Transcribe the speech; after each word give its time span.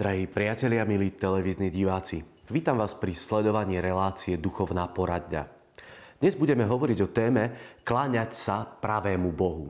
Drahí 0.00 0.24
priatelia, 0.24 0.88
milí 0.88 1.12
televízni 1.12 1.68
diváci, 1.68 2.24
vítam 2.48 2.80
vás 2.80 2.96
pri 2.96 3.12
sledovaní 3.12 3.84
relácie 3.84 4.40
Duchovná 4.40 4.88
poradňa. 4.88 5.44
Dnes 6.16 6.40
budeme 6.40 6.64
hovoriť 6.64 6.98
o 7.04 7.12
téme 7.12 7.76
kláňať 7.84 8.32
sa 8.32 8.64
pravému 8.64 9.28
Bohu. 9.28 9.68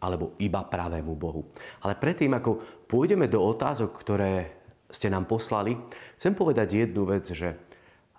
Alebo 0.00 0.32
iba 0.40 0.64
pravému 0.64 1.12
Bohu. 1.12 1.52
Ale 1.84 1.92
predtým, 1.92 2.32
ako 2.40 2.56
pôjdeme 2.88 3.28
do 3.28 3.44
otázok, 3.44 4.00
ktoré 4.00 4.64
ste 4.88 5.12
nám 5.12 5.28
poslali, 5.28 5.76
chcem 6.16 6.32
povedať 6.32 6.88
jednu 6.88 7.04
vec, 7.04 7.28
že 7.28 7.60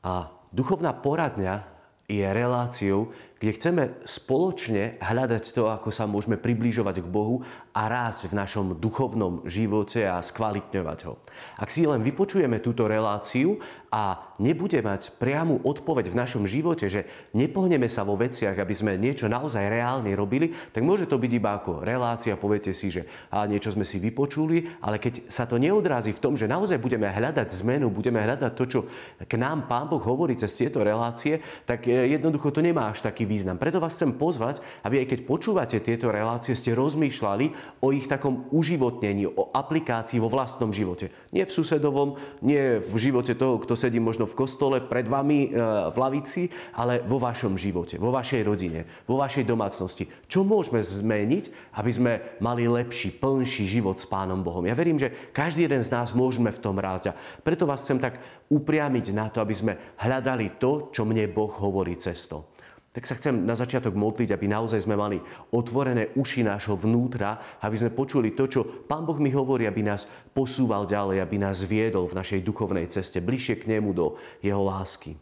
a 0.05 0.29
duchovná 0.53 0.93
poradňa 0.93 1.65
je 2.05 2.21
reláciou, 2.21 3.09
kde 3.41 3.57
chceme 3.57 3.83
spoločne 4.05 5.01
hľadať 5.01 5.57
to, 5.57 5.73
ako 5.73 5.89
sa 5.89 6.05
môžeme 6.05 6.37
približovať 6.37 7.01
k 7.01 7.09
Bohu 7.09 7.41
a 7.71 7.87
rásť 7.87 8.27
v 8.27 8.37
našom 8.37 8.67
duchovnom 8.75 9.47
živote 9.47 10.03
a 10.03 10.19
skvalitňovať 10.19 10.99
ho. 11.07 11.15
Ak 11.55 11.71
si 11.71 11.87
len 11.87 12.03
vypočujeme 12.03 12.59
túto 12.59 12.83
reláciu 12.83 13.63
a 13.91 14.31
nebude 14.39 14.79
mať 14.79 15.15
priamu 15.19 15.59
odpoveď 15.67 16.11
v 16.11 16.19
našom 16.19 16.43
živote, 16.47 16.87
že 16.87 17.07
nepohneme 17.35 17.91
sa 17.91 18.07
vo 18.07 18.15
veciach, 18.15 18.55
aby 18.55 18.71
sme 18.71 18.95
niečo 18.95 19.27
naozaj 19.27 19.67
reálne 19.67 20.11
robili, 20.15 20.55
tak 20.71 20.83
môže 20.83 21.07
to 21.07 21.19
byť 21.19 21.31
iba 21.31 21.59
ako 21.59 21.83
relácia, 21.83 22.39
poviete 22.39 22.71
si, 22.71 22.87
že 22.87 23.07
a 23.31 23.43
niečo 23.47 23.75
sme 23.75 23.83
si 23.83 23.99
vypočuli, 23.99 24.79
ale 24.79 24.99
keď 24.99 25.27
sa 25.27 25.43
to 25.43 25.59
neodrazí 25.59 26.15
v 26.15 26.23
tom, 26.23 26.39
že 26.39 26.47
naozaj 26.47 26.79
budeme 26.79 27.07
hľadať 27.07 27.51
zmenu, 27.63 27.91
budeme 27.91 28.23
hľadať 28.23 28.51
to, 28.55 28.63
čo 28.67 28.79
k 29.27 29.33
nám 29.35 29.67
Pán 29.67 29.91
Boh 29.91 29.99
hovorí 29.99 30.39
cez 30.39 30.55
tieto 30.55 30.83
relácie, 30.83 31.43
tak 31.67 31.87
e, 31.87 32.15
jednoducho 32.15 32.51
to 32.51 32.63
nemá 32.63 32.95
až 32.95 33.03
taký 33.03 33.27
význam. 33.27 33.59
Preto 33.59 33.83
vás 33.83 33.95
chcem 33.95 34.15
pozvať, 34.15 34.63
aby 34.87 35.03
aj 35.03 35.07
keď 35.11 35.19
počúvate 35.27 35.77
tieto 35.83 36.11
relácie, 36.15 36.55
ste 36.55 36.71
rozmýšľali 36.71 37.60
o 37.81 37.89
ich 37.89 38.05
takom 38.05 38.45
uživotnení, 38.53 39.25
o 39.25 39.49
aplikácii 39.49 40.21
vo 40.21 40.29
vlastnom 40.29 40.69
živote. 40.69 41.09
Nie 41.33 41.49
v 41.49 41.55
susedovom, 41.55 42.19
nie 42.45 42.77
v 42.77 42.95
živote 42.99 43.33
toho, 43.33 43.57
kto 43.57 43.73
sedí 43.73 43.97
možno 43.97 44.29
v 44.29 44.37
kostole 44.37 44.77
pred 44.83 45.09
vami 45.09 45.49
e, 45.49 45.59
v 45.89 45.97
lavici, 45.97 46.51
ale 46.75 47.01
vo 47.01 47.17
vašom 47.17 47.57
živote, 47.57 47.97
vo 47.97 48.13
vašej 48.13 48.41
rodine, 48.45 48.85
vo 49.09 49.17
vašej 49.17 49.47
domácnosti. 49.47 50.05
Čo 50.29 50.45
môžeme 50.45 50.83
zmeniť, 50.83 51.73
aby 51.79 51.91
sme 51.91 52.13
mali 52.43 52.69
lepší, 52.69 53.15
plnší 53.15 53.65
život 53.65 53.97
s 53.97 54.05
Pánom 54.05 54.43
Bohom? 54.45 54.67
Ja 54.67 54.77
verím, 54.77 54.99
že 54.99 55.31
každý 55.31 55.65
jeden 55.65 55.81
z 55.81 55.89
nás 55.89 56.11
môžeme 56.11 56.51
v 56.51 56.61
tom 56.61 56.75
rásť. 56.77 57.15
A 57.15 57.17
preto 57.41 57.63
vás 57.63 57.81
chcem 57.81 57.97
tak 57.97 58.19
upriamiť 58.51 59.15
na 59.15 59.31
to, 59.31 59.39
aby 59.39 59.55
sme 59.55 59.73
hľadali 59.95 60.59
to, 60.59 60.91
čo 60.91 61.07
mne 61.07 61.31
Boh 61.31 61.49
hovorí 61.49 61.95
cestou. 61.95 62.50
Tak 62.91 63.07
sa 63.07 63.15
chcem 63.15 63.47
na 63.47 63.55
začiatok 63.55 63.95
modliť, 63.95 64.35
aby 64.35 64.51
naozaj 64.51 64.83
sme 64.83 64.99
mali 64.99 65.15
otvorené 65.55 66.11
uši 66.11 66.43
nášho 66.43 66.75
vnútra, 66.75 67.39
aby 67.63 67.79
sme 67.79 67.95
počuli 67.95 68.35
to, 68.35 68.51
čo 68.51 68.61
Pán 68.83 69.07
Boh 69.07 69.15
mi 69.15 69.31
hovorí, 69.31 69.63
aby 69.63 69.79
nás 69.79 70.11
posúval 70.35 70.83
ďalej, 70.83 71.23
aby 71.23 71.39
nás 71.39 71.63
viedol 71.63 72.11
v 72.11 72.19
našej 72.19 72.43
duchovnej 72.43 72.91
ceste, 72.91 73.23
bližšie 73.23 73.63
k 73.63 73.67
Nemu 73.71 73.95
do 73.95 74.19
Jeho 74.43 74.59
lásky. 74.59 75.15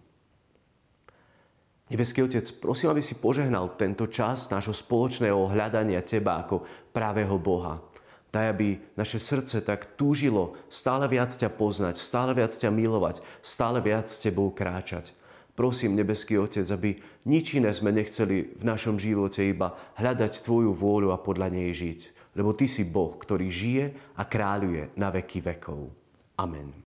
Nebeský 1.94 2.26
Otec, 2.26 2.46
prosím, 2.58 2.90
aby 2.90 3.02
si 3.06 3.18
požehnal 3.18 3.78
tento 3.78 4.10
čas 4.10 4.50
nášho 4.50 4.74
spoločného 4.74 5.54
hľadania 5.54 6.02
Teba 6.02 6.42
ako 6.42 6.66
pravého 6.90 7.38
Boha. 7.38 7.82
Daj, 8.30 8.46
aby 8.46 8.78
naše 8.94 9.18
srdce 9.18 9.62
tak 9.66 9.98
túžilo 9.98 10.58
stále 10.70 11.10
viac 11.10 11.34
ťa 11.34 11.50
poznať, 11.50 11.98
stále 11.98 12.38
viac 12.38 12.54
ťa 12.54 12.70
milovať, 12.70 13.26
stále 13.42 13.82
viac 13.82 14.06
s 14.06 14.22
Tebou 14.22 14.54
kráčať. 14.54 15.18
Prosím, 15.60 16.00
nebeský 16.00 16.40
Otec, 16.40 16.64
aby 16.72 16.96
nič 17.28 17.60
iné 17.60 17.76
sme 17.76 17.92
nechceli 17.92 18.56
v 18.56 18.64
našom 18.64 18.96
živote 18.96 19.44
iba 19.44 19.76
hľadať 20.00 20.40
Tvoju 20.48 20.72
vôľu 20.72 21.12
a 21.12 21.20
podľa 21.20 21.52
nej 21.52 21.76
žiť. 21.76 22.32
Lebo 22.40 22.56
Ty 22.56 22.64
si 22.64 22.88
Boh, 22.88 23.20
ktorý 23.20 23.52
žije 23.52 24.16
a 24.16 24.24
kráľuje 24.24 24.96
na 24.96 25.12
veky 25.12 25.44
vekov. 25.44 25.92
Amen. 26.40 26.88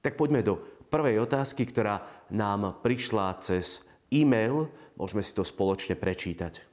Tak 0.00 0.16
poďme 0.16 0.40
do 0.40 0.64
prvej 0.88 1.20
otázky, 1.20 1.68
ktorá 1.68 2.24
nám 2.32 2.80
prišla 2.80 3.36
cez 3.44 3.84
e-mail. 4.08 4.72
Môžeme 4.96 5.20
si 5.20 5.36
to 5.36 5.44
spoločne 5.44 5.92
prečítať. 5.92 6.64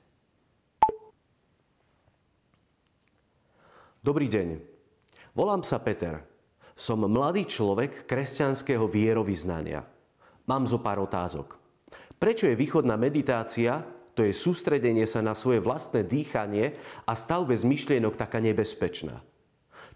Dobrý 3.99 4.31
deň. 4.31 4.74
Volám 5.35 5.67
sa 5.67 5.83
Peter. 5.83 6.23
Som 6.79 7.03
mladý 7.11 7.43
človek 7.43 8.07
kresťanského 8.07 8.87
vierovýznania. 8.87 9.83
Mám 10.47 10.63
zo 10.63 10.79
pár 10.79 11.03
otázok. 11.03 11.59
Prečo 12.15 12.47
je 12.47 12.55
východná 12.55 12.95
meditácia, 12.95 13.83
to 14.15 14.23
je 14.23 14.31
sústredenie 14.31 15.03
sa 15.03 15.19
na 15.19 15.35
svoje 15.35 15.59
vlastné 15.59 16.07
dýchanie 16.07 16.79
a 17.03 17.19
stav 17.19 17.43
bez 17.43 17.67
myšlienok 17.67 18.15
taká 18.15 18.39
nebezpečná? 18.39 19.19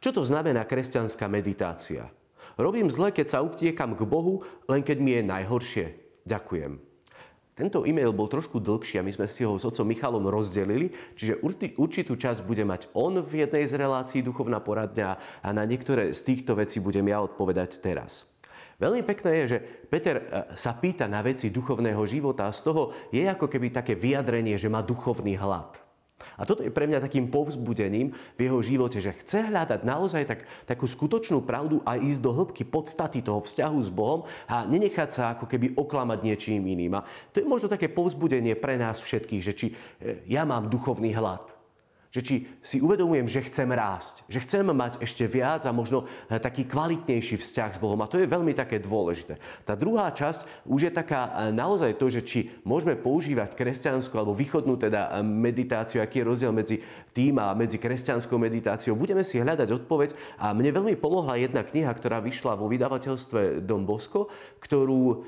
Čo 0.03 0.19
to 0.19 0.27
znamená 0.27 0.67
kresťanská 0.67 1.31
meditácia? 1.31 2.11
Robím 2.59 2.91
zle, 2.91 3.15
keď 3.15 3.27
sa 3.31 3.39
utiekam 3.39 3.95
k 3.95 4.03
Bohu, 4.03 4.43
len 4.67 4.83
keď 4.83 4.97
mi 4.99 5.15
je 5.15 5.23
najhoršie. 5.23 5.85
Ďakujem. 6.27 6.88
Tento 7.59 7.83
e-mail 7.83 8.15
bol 8.15 8.31
trošku 8.31 8.63
dlhší 8.63 9.03
a 9.03 9.05
my 9.05 9.11
sme 9.11 9.27
si 9.27 9.43
ho 9.43 9.59
s 9.59 9.67
otcom 9.67 9.83
Michalom 9.83 10.31
rozdelili, 10.31 10.95
čiže 11.19 11.43
určitú 11.75 12.15
časť 12.15 12.47
bude 12.47 12.63
mať 12.63 12.87
on 12.95 13.19
v 13.19 13.43
jednej 13.43 13.67
z 13.67 13.75
relácií 13.75 14.23
Duchovná 14.23 14.63
poradňa 14.63 15.43
a 15.43 15.49
na 15.51 15.67
niektoré 15.67 16.15
z 16.15 16.23
týchto 16.23 16.55
vecí 16.55 16.79
budem 16.79 17.11
ja 17.11 17.19
odpovedať 17.19 17.83
teraz. 17.83 18.31
Veľmi 18.79 19.03
pekné 19.03 19.43
je, 19.43 19.45
že 19.51 19.57
Peter 19.91 20.23
e, 20.23 20.55
sa 20.55 20.71
pýta 20.71 21.03
na 21.11 21.19
veci 21.19 21.51
duchovného 21.51 21.99
života 22.07 22.47
a 22.47 22.55
z 22.55 22.63
toho 22.63 22.95
je 23.11 23.27
ako 23.27 23.51
keby 23.51 23.75
také 23.75 23.91
vyjadrenie, 23.91 24.55
že 24.55 24.71
má 24.71 24.79
duchovný 24.79 25.35
hlad. 25.35 25.88
A 26.39 26.47
toto 26.47 26.63
je 26.63 26.71
pre 26.71 26.87
mňa 26.87 27.03
takým 27.03 27.27
povzbudením 27.27 28.15
v 28.39 28.39
jeho 28.39 28.63
živote, 28.63 29.03
že 29.03 29.11
chce 29.19 29.51
hľadať 29.51 29.83
naozaj 29.83 30.23
tak, 30.23 30.39
takú 30.63 30.87
skutočnú 30.87 31.43
pravdu 31.43 31.83
a 31.83 31.99
ísť 31.99 32.23
do 32.23 32.31
hĺbky 32.31 32.63
podstaty 32.63 33.19
toho 33.19 33.43
vzťahu 33.43 33.77
s 33.83 33.91
Bohom 33.91 34.23
a 34.47 34.63
nenechať 34.63 35.09
sa 35.11 35.23
ako 35.35 35.51
keby 35.51 35.75
oklamať 35.75 36.19
niečím 36.23 36.63
iným. 36.63 36.95
A 36.95 37.05
to 37.35 37.43
je 37.43 37.45
možno 37.45 37.67
také 37.67 37.91
povzbudenie 37.91 38.55
pre 38.55 38.79
nás 38.79 39.03
všetkých, 39.03 39.43
že 39.43 39.53
či 39.53 39.67
e, 39.69 40.23
ja 40.31 40.47
mám 40.47 40.71
duchovný 40.71 41.11
hlad, 41.11 41.58
že 42.09 42.21
či 42.25 42.35
si 42.65 42.81
uvedomujem, 42.81 43.29
že 43.29 43.45
chcem 43.45 43.69
rásť, 43.69 44.25
že 44.25 44.41
chcem 44.41 44.65
mať 44.65 44.97
ešte 44.97 45.29
viac 45.29 45.69
a 45.69 45.71
možno 45.71 46.09
eh, 46.25 46.41
taký 46.41 46.65
kvalitnejší 46.65 47.37
vzťah 47.37 47.77
s 47.77 47.81
Bohom. 47.81 48.01
A 48.01 48.09
to 48.09 48.17
je 48.17 48.25
veľmi 48.25 48.57
také 48.57 48.81
dôležité. 48.81 49.37
Tá 49.61 49.77
druhá 49.77 50.09
časť 50.09 50.65
už 50.65 50.89
je 50.89 50.91
taká 50.93 51.29
eh, 51.29 51.53
naozaj 51.53 52.01
to, 52.01 52.09
že 52.09 52.25
či 52.25 52.39
môžeme 52.65 52.97
používať 52.97 53.53
kresťanskú 53.53 54.17
alebo 54.17 54.33
východnú 54.33 54.81
teda 54.81 55.21
eh, 55.21 55.21
meditáciu, 55.21 56.01
aký 56.01 56.25
je 56.25 56.29
rozdiel 56.33 56.49
medzi 56.49 56.81
tým 57.13 57.37
a 57.37 57.53
medzi 57.53 57.77
kresťanskou 57.77 58.41
meditáciou. 58.41 58.97
Budeme 58.97 59.21
si 59.21 59.37
hľadať 59.37 59.69
odpoveď 59.85 60.17
a 60.41 60.49
mne 60.57 60.73
veľmi 60.73 60.95
pomohla 60.97 61.37
jedna 61.37 61.61
kniha, 61.61 61.93
ktorá 61.93 62.25
vyšla 62.25 62.57
vo 62.57 62.65
vydavateľstve 62.69 63.61
Dom 63.65 63.85
Bosko, 63.85 64.29
ktorú 64.61 65.25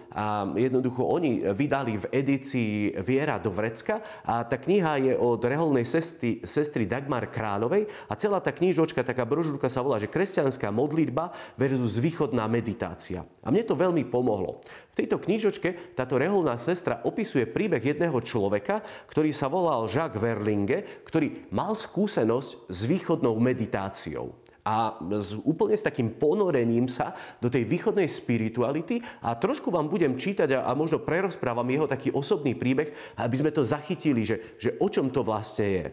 jednoducho 0.56 1.04
oni 1.04 1.52
vydali 1.52 1.98
v 2.00 2.06
edícii 2.14 2.96
Viera 3.02 3.42
do 3.42 3.50
Vrecka 3.50 4.00
a 4.24 4.46
tá 4.46 4.56
kniha 4.62 4.94
je 5.02 5.14
od 5.18 5.42
reholnej 5.42 5.84
sestry 5.84 6.40
sestry 6.72 6.88
Dagmar 6.88 7.28
Kráľovej 7.28 7.92
a 8.08 8.16
celá 8.16 8.40
tá 8.40 8.56
knižočka, 8.56 9.04
taká 9.04 9.28
brožúrka 9.28 9.68
sa 9.68 9.84
volá, 9.84 10.00
že 10.00 10.08
kresťanská 10.08 10.72
modlitba 10.72 11.36
versus 11.60 12.00
východná 12.00 12.48
meditácia. 12.48 13.28
A 13.44 13.52
mne 13.52 13.68
to 13.68 13.76
veľmi 13.76 14.08
pomohlo. 14.08 14.64
V 14.96 15.04
tejto 15.04 15.20
knižočke 15.20 16.00
táto 16.00 16.16
reholná 16.16 16.56
sestra 16.56 17.04
opisuje 17.04 17.44
príbeh 17.44 17.84
jedného 17.84 18.16
človeka, 18.24 18.80
ktorý 19.12 19.36
sa 19.36 19.52
volal 19.52 19.92
Jacques 19.92 20.16
Verlinge, 20.16 21.04
ktorý 21.04 21.52
mal 21.52 21.76
skúsenosť 21.76 22.72
s 22.72 22.80
východnou 22.88 23.36
meditáciou 23.36 24.32
a 24.62 24.94
s, 25.18 25.34
úplne 25.42 25.74
s 25.74 25.86
takým 25.86 26.14
ponorením 26.14 26.86
sa 26.86 27.18
do 27.42 27.50
tej 27.50 27.66
východnej 27.66 28.06
spirituality 28.06 29.02
a 29.26 29.34
trošku 29.34 29.74
vám 29.74 29.90
budem 29.90 30.14
čítať 30.14 30.54
a, 30.54 30.70
a 30.70 30.72
možno 30.78 31.02
prerozprávam 31.02 31.66
jeho 31.66 31.90
taký 31.90 32.14
osobný 32.14 32.54
príbeh, 32.54 32.94
aby 33.18 33.36
sme 33.38 33.50
to 33.50 33.66
zachytili, 33.66 34.22
že, 34.22 34.58
že 34.62 34.78
o 34.78 34.88
čom 34.88 35.10
to 35.10 35.26
vlastne 35.26 35.68
je. 35.68 35.86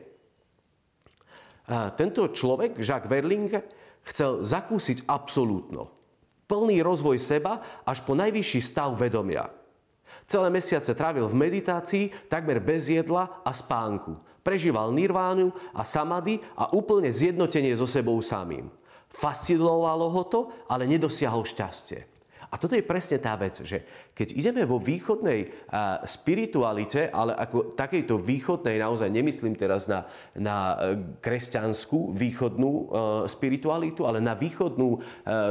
Tento 1.68 2.32
človek, 2.32 2.80
Jacques 2.80 3.12
Verling, 3.12 3.52
chcel 4.08 4.40
zakúsiť 4.40 5.04
absolútno. 5.04 5.92
Plný 6.48 6.80
rozvoj 6.80 7.20
seba 7.20 7.60
až 7.84 8.00
po 8.08 8.16
najvyšší 8.16 8.60
stav 8.64 8.96
vedomia. 8.96 9.52
Celé 10.24 10.48
mesiace 10.48 10.96
trávil 10.96 11.28
v 11.28 11.36
meditácii, 11.36 12.28
takmer 12.32 12.60
bez 12.60 12.88
jedla 12.88 13.44
a 13.44 13.52
spánku. 13.52 14.16
Prežíval 14.40 14.96
nirvánu 14.96 15.52
a 15.76 15.84
samady 15.84 16.40
a 16.56 16.72
úplne 16.72 17.12
zjednotenie 17.12 17.76
so 17.76 17.84
sebou 17.84 18.16
samým. 18.24 18.72
Fascinovalo 19.12 20.08
ho 20.08 20.22
to, 20.24 20.40
ale 20.72 20.88
nedosiahol 20.88 21.44
šťastie. 21.44 22.04
A 22.48 22.56
toto 22.56 22.72
je 22.72 22.80
presne 22.80 23.20
tá 23.20 23.36
vec, 23.36 23.60
že 23.60 23.84
keď 24.16 24.32
ideme 24.32 24.62
vo 24.64 24.80
východnej 24.80 25.52
spiritualite, 26.08 27.12
ale 27.12 27.36
ako 27.36 27.76
takejto 27.76 28.16
východnej, 28.16 28.80
naozaj 28.80 29.12
nemyslím 29.12 29.52
teraz 29.52 29.84
na, 29.84 30.08
na 30.32 30.56
e, 30.56 30.76
kresťanskú 31.20 32.16
východnú 32.16 32.72
e, 32.72 32.84
spiritualitu, 33.28 34.08
ale 34.08 34.24
na 34.24 34.32
východnú, 34.32 34.96
e, 34.96 34.98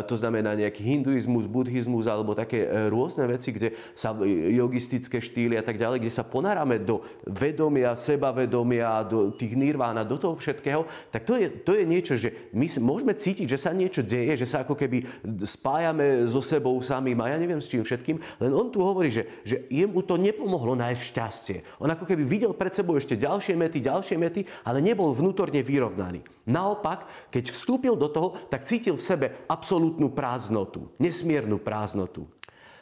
to 0.10 0.18
znamená 0.18 0.58
nejaký 0.58 0.82
hinduizmus, 0.82 1.46
buddhizmus 1.46 2.10
alebo 2.10 2.34
také 2.34 2.66
rôzne 2.90 3.30
veci, 3.30 3.54
kde 3.54 3.78
sa 3.94 4.18
yogistické 4.50 5.22
štýly 5.22 5.56
a 5.56 5.64
tak 5.64 5.78
ďalej, 5.78 6.02
kde 6.02 6.14
sa 6.18 6.26
ponárame 6.26 6.82
do 6.82 7.06
vedomia, 7.30 7.94
sebavedomia, 7.94 9.06
do 9.06 9.30
tých 9.38 9.54
nirvána, 9.54 10.02
do 10.02 10.18
toho 10.18 10.34
všetkého, 10.34 10.90
tak 11.14 11.30
to 11.30 11.38
je, 11.38 11.48
to 11.62 11.78
je 11.78 11.84
niečo, 11.86 12.18
že 12.18 12.50
my 12.58 12.66
môžeme 12.82 13.14
cítiť, 13.14 13.46
že 13.46 13.62
sa 13.62 13.70
niečo 13.70 14.02
deje, 14.02 14.34
že 14.34 14.50
sa 14.50 14.66
ako 14.66 14.74
keby 14.74 15.06
spájame 15.46 16.26
so 16.26 16.42
sebou 16.42 16.80
samým 16.88 17.19
a 17.19 17.36
ja 17.36 17.36
neviem 17.36 17.60
s 17.60 17.68
čím 17.68 17.84
všetkým, 17.84 18.16
len 18.39 18.51
on 18.56 18.72
tu 18.72 18.80
hovorí, 18.80 19.12
že, 19.12 19.44
že 19.44 19.68
jemu 19.68 20.00
to 20.07 20.16
nepomohlo 20.16 20.80
nájsť 20.80 21.01
šťastie. 21.04 21.57
On 21.84 21.92
ako 21.92 22.07
keby 22.07 22.24
videl 22.24 22.56
pred 22.56 22.72
sebou 22.72 22.95
ešte 22.95 23.19
ďalšie 23.19 23.60
mety, 23.60 23.84
ďalšie 23.84 24.16
mety, 24.16 24.48
ale 24.63 24.80
nebol 24.80 25.12
vnútorne 25.12 25.60
vyrovnaný. 25.60 26.24
Naopak, 26.48 27.28
keď 27.28 27.51
vstúpil 27.51 28.00
do 28.00 28.07
toho, 28.07 28.39
tak 28.48 28.63
cítil 28.63 28.95
v 28.95 29.04
sebe 29.04 29.25
absolútnu 29.51 30.16
prázdnotu, 30.16 30.88
nesmiernu 30.95 31.60
prázdnotu. 31.60 32.24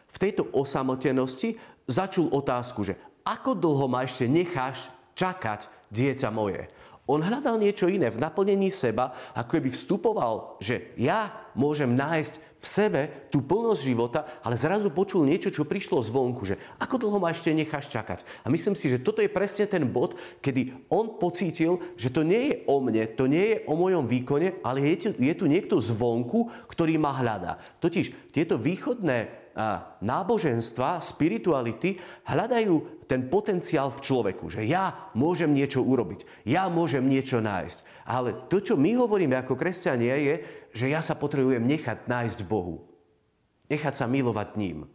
V 0.05 0.17
tejto 0.21 0.45
osamotenosti 0.53 1.57
začul 1.89 2.29
otázku, 2.29 2.85
že 2.85 2.95
ako 3.25 3.57
dlho 3.57 3.89
ma 3.89 4.05
ešte 4.05 4.29
necháš 4.29 4.93
čakať, 5.17 5.65
dieťa 5.89 6.29
moje? 6.29 6.69
On 7.05 7.21
hľadal 7.21 7.61
niečo 7.61 7.85
iné 7.85 8.09
v 8.09 8.17
naplnení 8.17 8.73
seba, 8.73 9.13
ako 9.37 9.57
keby 9.57 9.69
vstupoval, 9.69 10.57
že 10.57 10.89
ja 10.97 11.49
môžem 11.53 11.93
nájsť 11.93 12.44
v 12.65 12.73
sebe 12.73 13.01
tú 13.29 13.45
plnosť 13.45 13.81
života, 13.85 14.25
ale 14.41 14.57
zrazu 14.57 14.89
počul 14.89 15.21
niečo, 15.29 15.53
čo 15.53 15.69
prišlo 15.69 16.01
zvonku, 16.01 16.49
že 16.49 16.57
ako 16.81 16.97
dlho 16.97 17.21
ma 17.21 17.29
ešte 17.29 17.53
necháš 17.53 17.93
čakať. 17.93 18.25
A 18.41 18.49
myslím 18.49 18.73
si, 18.73 18.89
že 18.89 18.97
toto 18.97 19.21
je 19.21 19.29
presne 19.29 19.69
ten 19.69 19.85
bod, 19.85 20.17
kedy 20.41 20.89
on 20.89 21.21
pocítil, 21.21 21.77
že 21.93 22.09
to 22.09 22.25
nie 22.25 22.49
je 22.49 22.55
o 22.65 22.81
mne, 22.81 23.05
to 23.13 23.29
nie 23.29 23.53
je 23.53 23.57
o 23.69 23.77
mojom 23.77 24.09
výkone, 24.09 24.65
ale 24.65 24.81
je 24.81 25.13
tu, 25.13 25.21
je 25.21 25.33
tu 25.37 25.45
niekto 25.45 25.77
zvonku, 25.77 26.49
ktorý 26.65 26.97
ma 26.97 27.13
hľadá. 27.13 27.61
Totiž 27.77 28.33
tieto 28.33 28.57
východné 28.57 29.45
náboženstva, 30.03 30.99
spirituality 30.99 31.95
hľadajú 32.27 33.07
ten 33.07 33.31
potenciál 33.31 33.87
v 33.87 34.03
človeku, 34.03 34.51
že 34.51 34.67
ja 34.67 35.13
môžem 35.15 35.53
niečo 35.53 35.79
urobiť, 35.79 36.43
ja 36.43 36.67
môžem 36.67 37.07
niečo 37.07 37.39
nájsť. 37.39 37.94
Ale 38.05 38.37
to, 38.47 38.61
čo 38.61 38.77
my 38.77 38.93
hovoríme 39.01 39.33
ako 39.33 39.57
kresťania, 39.57 40.13
je, 40.21 40.35
že 40.77 40.93
ja 40.93 41.01
sa 41.01 41.17
potrebujem 41.17 41.65
nechať 41.65 42.05
nájsť 42.05 42.45
Bohu. 42.45 42.85
Nechať 43.65 43.93
sa 43.97 44.05
milovať 44.05 44.53
ním. 44.61 44.85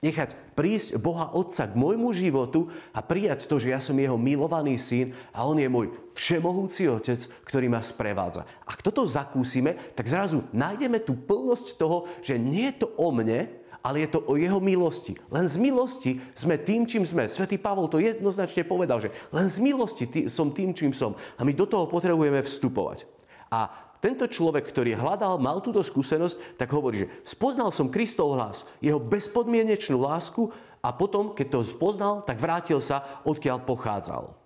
Nechať 0.00 0.56
prísť 0.56 0.96
Boha 1.00 1.32
Otca 1.32 1.68
k 1.68 1.76
môjmu 1.76 2.12
životu 2.16 2.72
a 2.96 3.04
prijať 3.04 3.48
to, 3.48 3.60
že 3.60 3.72
ja 3.72 3.80
som 3.80 3.96
jeho 3.96 4.16
milovaný 4.16 4.80
syn 4.80 5.12
a 5.32 5.44
on 5.44 5.60
je 5.60 5.68
môj 5.68 5.92
všemohúci 6.16 6.88
Otec, 6.88 7.20
ktorý 7.44 7.68
ma 7.68 7.84
sprevádza. 7.84 8.48
Ak 8.64 8.80
toto 8.80 9.04
zakúsime, 9.04 9.76
tak 9.92 10.08
zrazu 10.08 10.44
nájdeme 10.52 11.00
tú 11.04 11.16
plnosť 11.16 11.76
toho, 11.76 12.08
že 12.20 12.40
nie 12.40 12.68
je 12.72 12.84
to 12.84 12.88
o 12.96 13.08
mne, 13.12 13.48
ale 13.84 14.08
je 14.08 14.16
to 14.16 14.24
o 14.24 14.40
jeho 14.40 14.56
milosti. 14.64 15.12
Len 15.28 15.44
z 15.44 15.60
milosti 15.60 16.16
sme 16.32 16.56
tým, 16.56 16.88
čím 16.88 17.04
sme. 17.04 17.28
Svetý 17.28 17.60
Pavol 17.60 17.92
to 17.92 18.00
jednoznačne 18.00 18.64
povedal, 18.64 18.96
že 18.96 19.12
len 19.28 19.44
z 19.52 19.60
milosti 19.60 20.08
tý, 20.08 20.20
som 20.32 20.48
tým, 20.48 20.72
čím 20.72 20.96
som. 20.96 21.12
A 21.36 21.44
my 21.44 21.52
do 21.52 21.68
toho 21.68 21.84
potrebujeme 21.84 22.40
vstupovať. 22.40 23.04
A 23.52 23.68
tento 24.00 24.24
človek, 24.24 24.64
ktorý 24.64 24.96
hľadal, 24.96 25.36
mal 25.36 25.60
túto 25.60 25.84
skúsenosť, 25.84 26.56
tak 26.56 26.72
hovorí, 26.72 27.04
že 27.04 27.10
spoznal 27.28 27.68
som 27.68 27.92
Kristov 27.92 28.32
hlas, 28.32 28.64
jeho 28.80 29.00
bezpodmienečnú 29.00 30.00
lásku 30.00 30.48
a 30.80 30.88
potom, 30.92 31.36
keď 31.36 31.60
to 31.60 31.68
spoznal, 31.68 32.24
tak 32.24 32.40
vrátil 32.40 32.80
sa, 32.80 33.20
odkiaľ 33.24 33.64
pochádzal. 33.64 34.43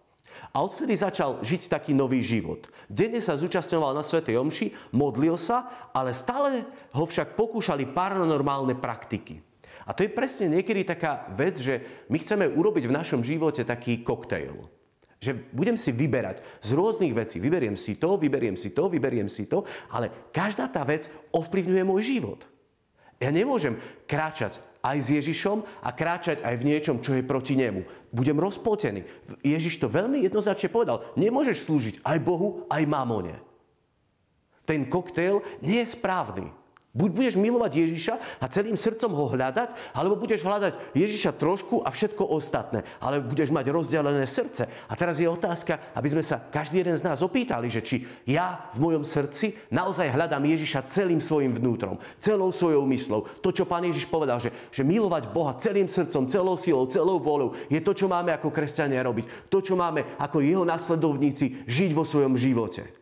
A 0.55 0.65
odtedy 0.65 0.97
začal 0.97 1.41
žiť 1.45 1.69
taký 1.69 1.93
nový 1.93 2.25
život. 2.25 2.67
Denne 2.89 3.21
sa 3.21 3.37
zúčastňoval 3.37 3.93
na 3.93 4.03
Svetej 4.03 4.41
Omši, 4.41 4.95
modlil 4.97 5.37
sa, 5.37 5.91
ale 5.93 6.17
stále 6.17 6.65
ho 6.97 7.05
však 7.05 7.37
pokúšali 7.37 7.91
paranormálne 7.91 8.75
praktiky. 8.79 9.45
A 9.89 9.97
to 9.97 10.05
je 10.05 10.13
presne 10.13 10.53
niekedy 10.53 10.85
taká 10.85 11.25
vec, 11.33 11.57
že 11.57 12.05
my 12.13 12.21
chceme 12.21 12.45
urobiť 12.45 12.85
v 12.85 12.97
našom 12.97 13.25
živote 13.25 13.65
taký 13.65 14.05
koktejl. 14.05 14.69
Že 15.19 15.49
budem 15.51 15.81
si 15.81 15.91
vyberať 15.97 16.45
z 16.61 16.71
rôznych 16.77 17.17
vecí. 17.17 17.41
Vyberiem 17.41 17.75
si 17.75 17.97
to, 17.97 18.21
vyberiem 18.21 18.55
si 18.55 18.71
to, 18.71 18.93
vyberiem 18.93 19.33
si 19.33 19.49
to, 19.49 19.65
ale 19.89 20.31
každá 20.31 20.69
tá 20.69 20.85
vec 20.85 21.09
ovplyvňuje 21.33 21.83
môj 21.89 22.05
život. 22.05 22.45
Ja 23.19 23.35
nemôžem 23.35 23.81
kráčať 24.07 24.63
aj 24.83 24.99
s 24.99 25.09
Ježišom 25.15 25.65
a 25.83 25.91
kráčať 25.95 26.43
aj 26.43 26.55
v 26.59 26.67
niečom, 26.67 27.03
čo 27.03 27.15
je 27.15 27.27
proti 27.27 27.55
nemu. 27.59 27.87
Budem 28.11 28.39
rozpotený. 28.39 29.05
Ježiš 29.43 29.79
to 29.79 29.91
veľmi 29.91 30.25
jednoznačne 30.25 30.71
povedal. 30.73 31.05
Nemôžeš 31.15 31.67
slúžiť 31.67 31.95
aj 32.03 32.19
Bohu, 32.23 32.67
aj 32.71 32.83
mamone. 32.89 33.37
Ten 34.69 34.85
koktejl 34.87 35.41
nie 35.65 35.81
je 35.81 35.93
správny. 35.97 36.58
Buď 36.99 37.11
budeš 37.15 37.35
milovať 37.39 37.73
Ježiša 37.79 38.15
a 38.43 38.51
celým 38.51 38.75
srdcom 38.75 39.15
ho 39.15 39.31
hľadať, 39.31 39.95
alebo 39.95 40.19
budeš 40.19 40.43
hľadať 40.43 40.99
Ježiša 40.99 41.39
trošku 41.39 41.87
a 41.87 41.95
všetko 41.95 42.27
ostatné. 42.27 42.83
Ale 42.99 43.23
budeš 43.23 43.55
mať 43.55 43.71
rozdelené 43.71 44.27
srdce. 44.27 44.67
A 44.67 44.93
teraz 44.99 45.23
je 45.23 45.31
otázka, 45.31 45.95
aby 45.95 46.11
sme 46.11 46.27
sa 46.27 46.43
každý 46.43 46.83
jeden 46.83 46.99
z 46.99 47.07
nás 47.07 47.23
opýtali, 47.23 47.71
že 47.71 47.87
či 47.87 48.03
ja 48.27 48.67
v 48.75 48.83
mojom 48.83 49.07
srdci 49.07 49.71
naozaj 49.71 50.11
hľadám 50.11 50.43
Ježiša 50.43 50.91
celým 50.91 51.23
svojim 51.23 51.55
vnútrom, 51.55 52.03
celou 52.19 52.51
svojou 52.51 52.83
myslou. 52.91 53.31
To, 53.47 53.55
čo 53.55 53.63
pán 53.63 53.87
Ježiš 53.87 54.11
povedal, 54.11 54.43
že, 54.43 54.51
že 54.75 54.83
milovať 54.83 55.31
Boha 55.31 55.55
celým 55.63 55.87
srdcom, 55.87 56.27
celou 56.27 56.59
silou, 56.59 56.91
celou 56.91 57.23
voľou, 57.23 57.55
je 57.71 57.79
to, 57.79 57.95
čo 57.95 58.11
máme 58.11 58.35
ako 58.35 58.51
kresťania 58.51 59.07
robiť. 59.07 59.47
To, 59.47 59.63
čo 59.63 59.79
máme 59.79 60.19
ako 60.19 60.43
jeho 60.43 60.67
nasledovníci 60.67 61.63
žiť 61.63 61.91
vo 61.95 62.03
svojom 62.03 62.35
živote. 62.35 62.98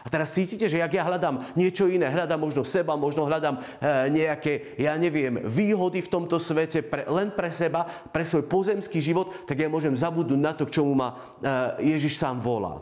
A 0.00 0.08
teraz 0.08 0.32
cítite, 0.32 0.64
že 0.64 0.80
ak 0.80 0.96
ja 0.96 1.04
hľadám 1.04 1.52
niečo 1.52 1.84
iné, 1.84 2.08
hľadám 2.08 2.40
možno 2.40 2.62
seba, 2.64 2.96
možno 2.96 3.28
hľadám 3.28 3.60
e, 3.60 3.62
nejaké, 4.08 4.80
ja 4.80 4.96
neviem, 4.96 5.44
výhody 5.44 6.00
v 6.00 6.12
tomto 6.12 6.40
svete 6.40 6.80
pre, 6.80 7.04
len 7.04 7.28
pre 7.32 7.52
seba, 7.52 7.84
pre 7.84 8.24
svoj 8.24 8.48
pozemský 8.48 9.00
život, 9.04 9.44
tak 9.44 9.60
ja 9.60 9.68
môžem 9.68 9.92
zabudnúť 9.92 10.40
na 10.40 10.52
to, 10.56 10.64
k 10.64 10.80
čomu 10.80 10.96
ma 10.96 11.08
e, 11.12 11.16
Ježiš 11.92 12.16
sám 12.16 12.40
volá. 12.40 12.80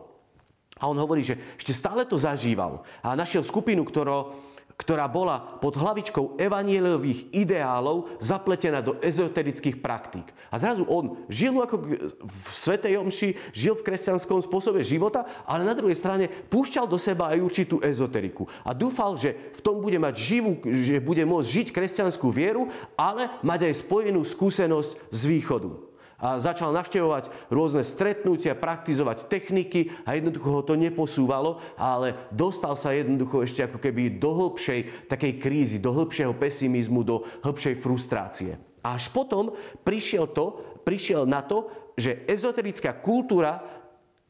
A 0.79 0.87
on 0.87 0.95
hovorí, 0.95 1.27
že 1.27 1.35
ešte 1.59 1.75
stále 1.75 2.07
to 2.07 2.15
zažíval. 2.15 2.87
A 3.03 3.19
našiel 3.19 3.43
skupinu, 3.43 3.83
ktorá 3.83 4.31
ktorá 4.79 5.11
bola 5.11 5.59
pod 5.59 5.75
hlavičkou 5.75 6.39
evanielových 6.39 7.35
ideálov 7.35 8.15
zapletená 8.23 8.79
do 8.79 8.95
ezoterických 9.03 9.83
praktík. 9.83 10.31
A 10.55 10.57
zrazu 10.57 10.87
on 10.87 11.19
žil 11.27 11.51
ako 11.59 11.83
v 12.23 12.49
Svetej 12.55 13.03
Omši, 13.03 13.29
žil 13.51 13.75
v 13.75 13.83
kresťanskom 13.83 14.39
spôsobe 14.39 14.87
života, 14.87 15.27
ale 15.43 15.67
na 15.67 15.75
druhej 15.75 15.99
strane 15.99 16.31
púšťal 16.31 16.87
do 16.87 16.97
seba 16.97 17.35
aj 17.35 17.43
určitú 17.43 17.83
ezoteriku. 17.83 18.47
A 18.63 18.71
dúfal, 18.71 19.19
že 19.19 19.35
v 19.51 19.61
tom 19.61 19.83
bude 19.83 19.99
mať 19.99 20.15
živú, 20.15 20.63
že 20.63 21.03
bude 21.03 21.27
môcť 21.27 21.51
žiť 21.51 21.67
kresťanskú 21.75 22.31
vieru, 22.31 22.71
ale 22.95 23.27
mať 23.43 23.67
aj 23.67 23.83
spojenú 23.83 24.23
skúsenosť 24.23 25.11
z 25.11 25.21
východu 25.27 25.88
a 26.19 26.43
začal 26.43 26.75
navštevovať 26.75 27.31
rôzne 27.47 27.87
stretnutia, 27.87 28.59
praktizovať 28.59 29.31
techniky 29.31 29.95
a 30.03 30.19
jednoducho 30.19 30.51
ho 30.51 30.63
to 30.67 30.75
neposúvalo, 30.75 31.63
ale 31.79 32.29
dostal 32.35 32.75
sa 32.75 32.91
jednoducho 32.91 33.47
ešte 33.47 33.63
ako 33.63 33.79
keby 33.79 34.19
do 34.19 34.35
hĺbšej 34.35 35.07
takej 35.07 35.33
krízy, 35.39 35.79
do 35.79 35.95
hĺbšieho 35.95 36.35
pesimizmu, 36.35 37.07
do 37.07 37.23
hĺbšej 37.47 37.75
frustrácie. 37.79 38.59
Až 38.83 39.15
potom 39.15 39.55
prišiel, 39.87 40.27
to, 40.35 40.59
prišiel 40.83 41.23
na 41.23 41.39
to, 41.47 41.71
že 41.99 42.27
ezoterická 42.31 42.95
kultúra 42.95 43.78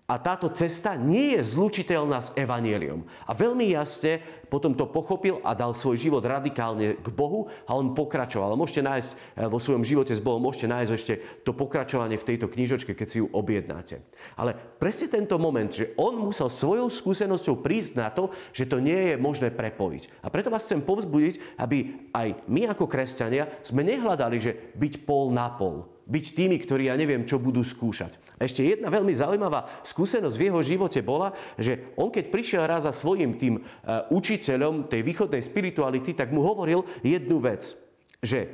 a 0.09 0.17
táto 0.17 0.49
cesta 0.49 0.97
nie 0.97 1.37
je 1.37 1.45
zlučiteľná 1.45 2.25
s 2.25 2.33
evanieliom. 2.33 3.05
A 3.29 3.37
veľmi 3.37 3.77
jasne 3.77 4.25
potom 4.49 4.73
to 4.73 4.89
pochopil 4.89 5.45
a 5.45 5.53
dal 5.53 5.77
svoj 5.77 6.01
život 6.01 6.25
radikálne 6.25 6.97
k 6.97 7.09
Bohu 7.13 7.53
a 7.69 7.77
on 7.77 7.93
pokračoval. 7.93 8.57
Môžete 8.57 8.81
nájsť 8.89 9.11
eh, 9.13 9.45
vo 9.45 9.61
svojom 9.61 9.85
živote 9.85 10.17
s 10.17 10.25
Bohom, 10.25 10.41
môžete 10.41 10.73
nájsť 10.73 10.93
ešte 10.97 11.15
to 11.45 11.53
pokračovanie 11.53 12.17
v 12.17 12.25
tejto 12.25 12.49
knižočke, 12.49 12.97
keď 12.97 13.07
si 13.07 13.21
ju 13.21 13.29
objednáte. 13.29 14.01
Ale 14.41 14.57
presne 14.81 15.13
tento 15.13 15.37
moment, 15.37 15.69
že 15.69 15.93
on 16.01 16.17
musel 16.17 16.49
svojou 16.49 16.89
skúsenosťou 16.89 17.61
prísť 17.61 17.93
na 18.01 18.09
to, 18.09 18.33
že 18.57 18.65
to 18.65 18.81
nie 18.81 19.13
je 19.13 19.15
možné 19.21 19.53
prepojiť. 19.53 20.25
A 20.25 20.33
preto 20.33 20.49
vás 20.49 20.65
chcem 20.65 20.81
povzbudiť, 20.81 21.61
aby 21.61 22.09
aj 22.17 22.49
my 22.49 22.73
ako 22.73 22.89
kresťania 22.89 23.61
sme 23.61 23.85
nehľadali, 23.85 24.41
že 24.41 24.73
byť 24.73 25.05
pol 25.05 25.37
na 25.37 25.53
pol 25.53 25.98
byť 26.09 26.25
tými, 26.33 26.57
ktorí 26.57 26.89
ja 26.89 26.97
neviem, 26.97 27.29
čo 27.29 27.37
budú 27.37 27.61
skúšať. 27.61 28.17
Ešte 28.41 28.65
jedna 28.65 28.89
veľmi 28.89 29.13
zaujímavá 29.13 29.85
skúsenosť 29.85 30.37
v 30.41 30.47
jeho 30.49 30.61
živote 30.65 31.01
bola, 31.05 31.37
že 31.61 31.93
on 32.01 32.09
keď 32.09 32.33
prišiel 32.33 32.65
raz 32.65 32.89
za 32.89 32.93
svojim 32.97 33.37
tým 33.37 33.61
e, 33.61 33.63
učiteľom 34.09 34.89
tej 34.89 35.05
východnej 35.05 35.45
spirituality, 35.45 36.17
tak 36.17 36.33
mu 36.33 36.41
hovoril 36.41 36.83
jednu 37.05 37.39
vec, 37.45 37.77
že 38.25 38.49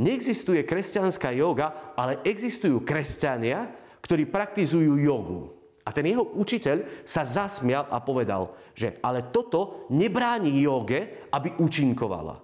neexistuje 0.00 0.64
kresťanská 0.64 1.36
yoga, 1.36 1.94
ale 1.94 2.24
existujú 2.24 2.80
kresťania, 2.82 3.68
ktorí 4.00 4.24
praktizujú 4.24 4.96
jogu. 4.96 5.54
A 5.84 5.92
ten 5.92 6.08
jeho 6.08 6.24
učiteľ 6.36 7.04
sa 7.04 7.24
zasmial 7.24 7.88
a 7.88 8.00
povedal, 8.00 8.56
že 8.72 8.96
ale 9.04 9.28
toto 9.28 9.88
nebráni 9.92 10.60
joge, 10.60 11.28
aby 11.32 11.52
účinkovala. 11.60 12.40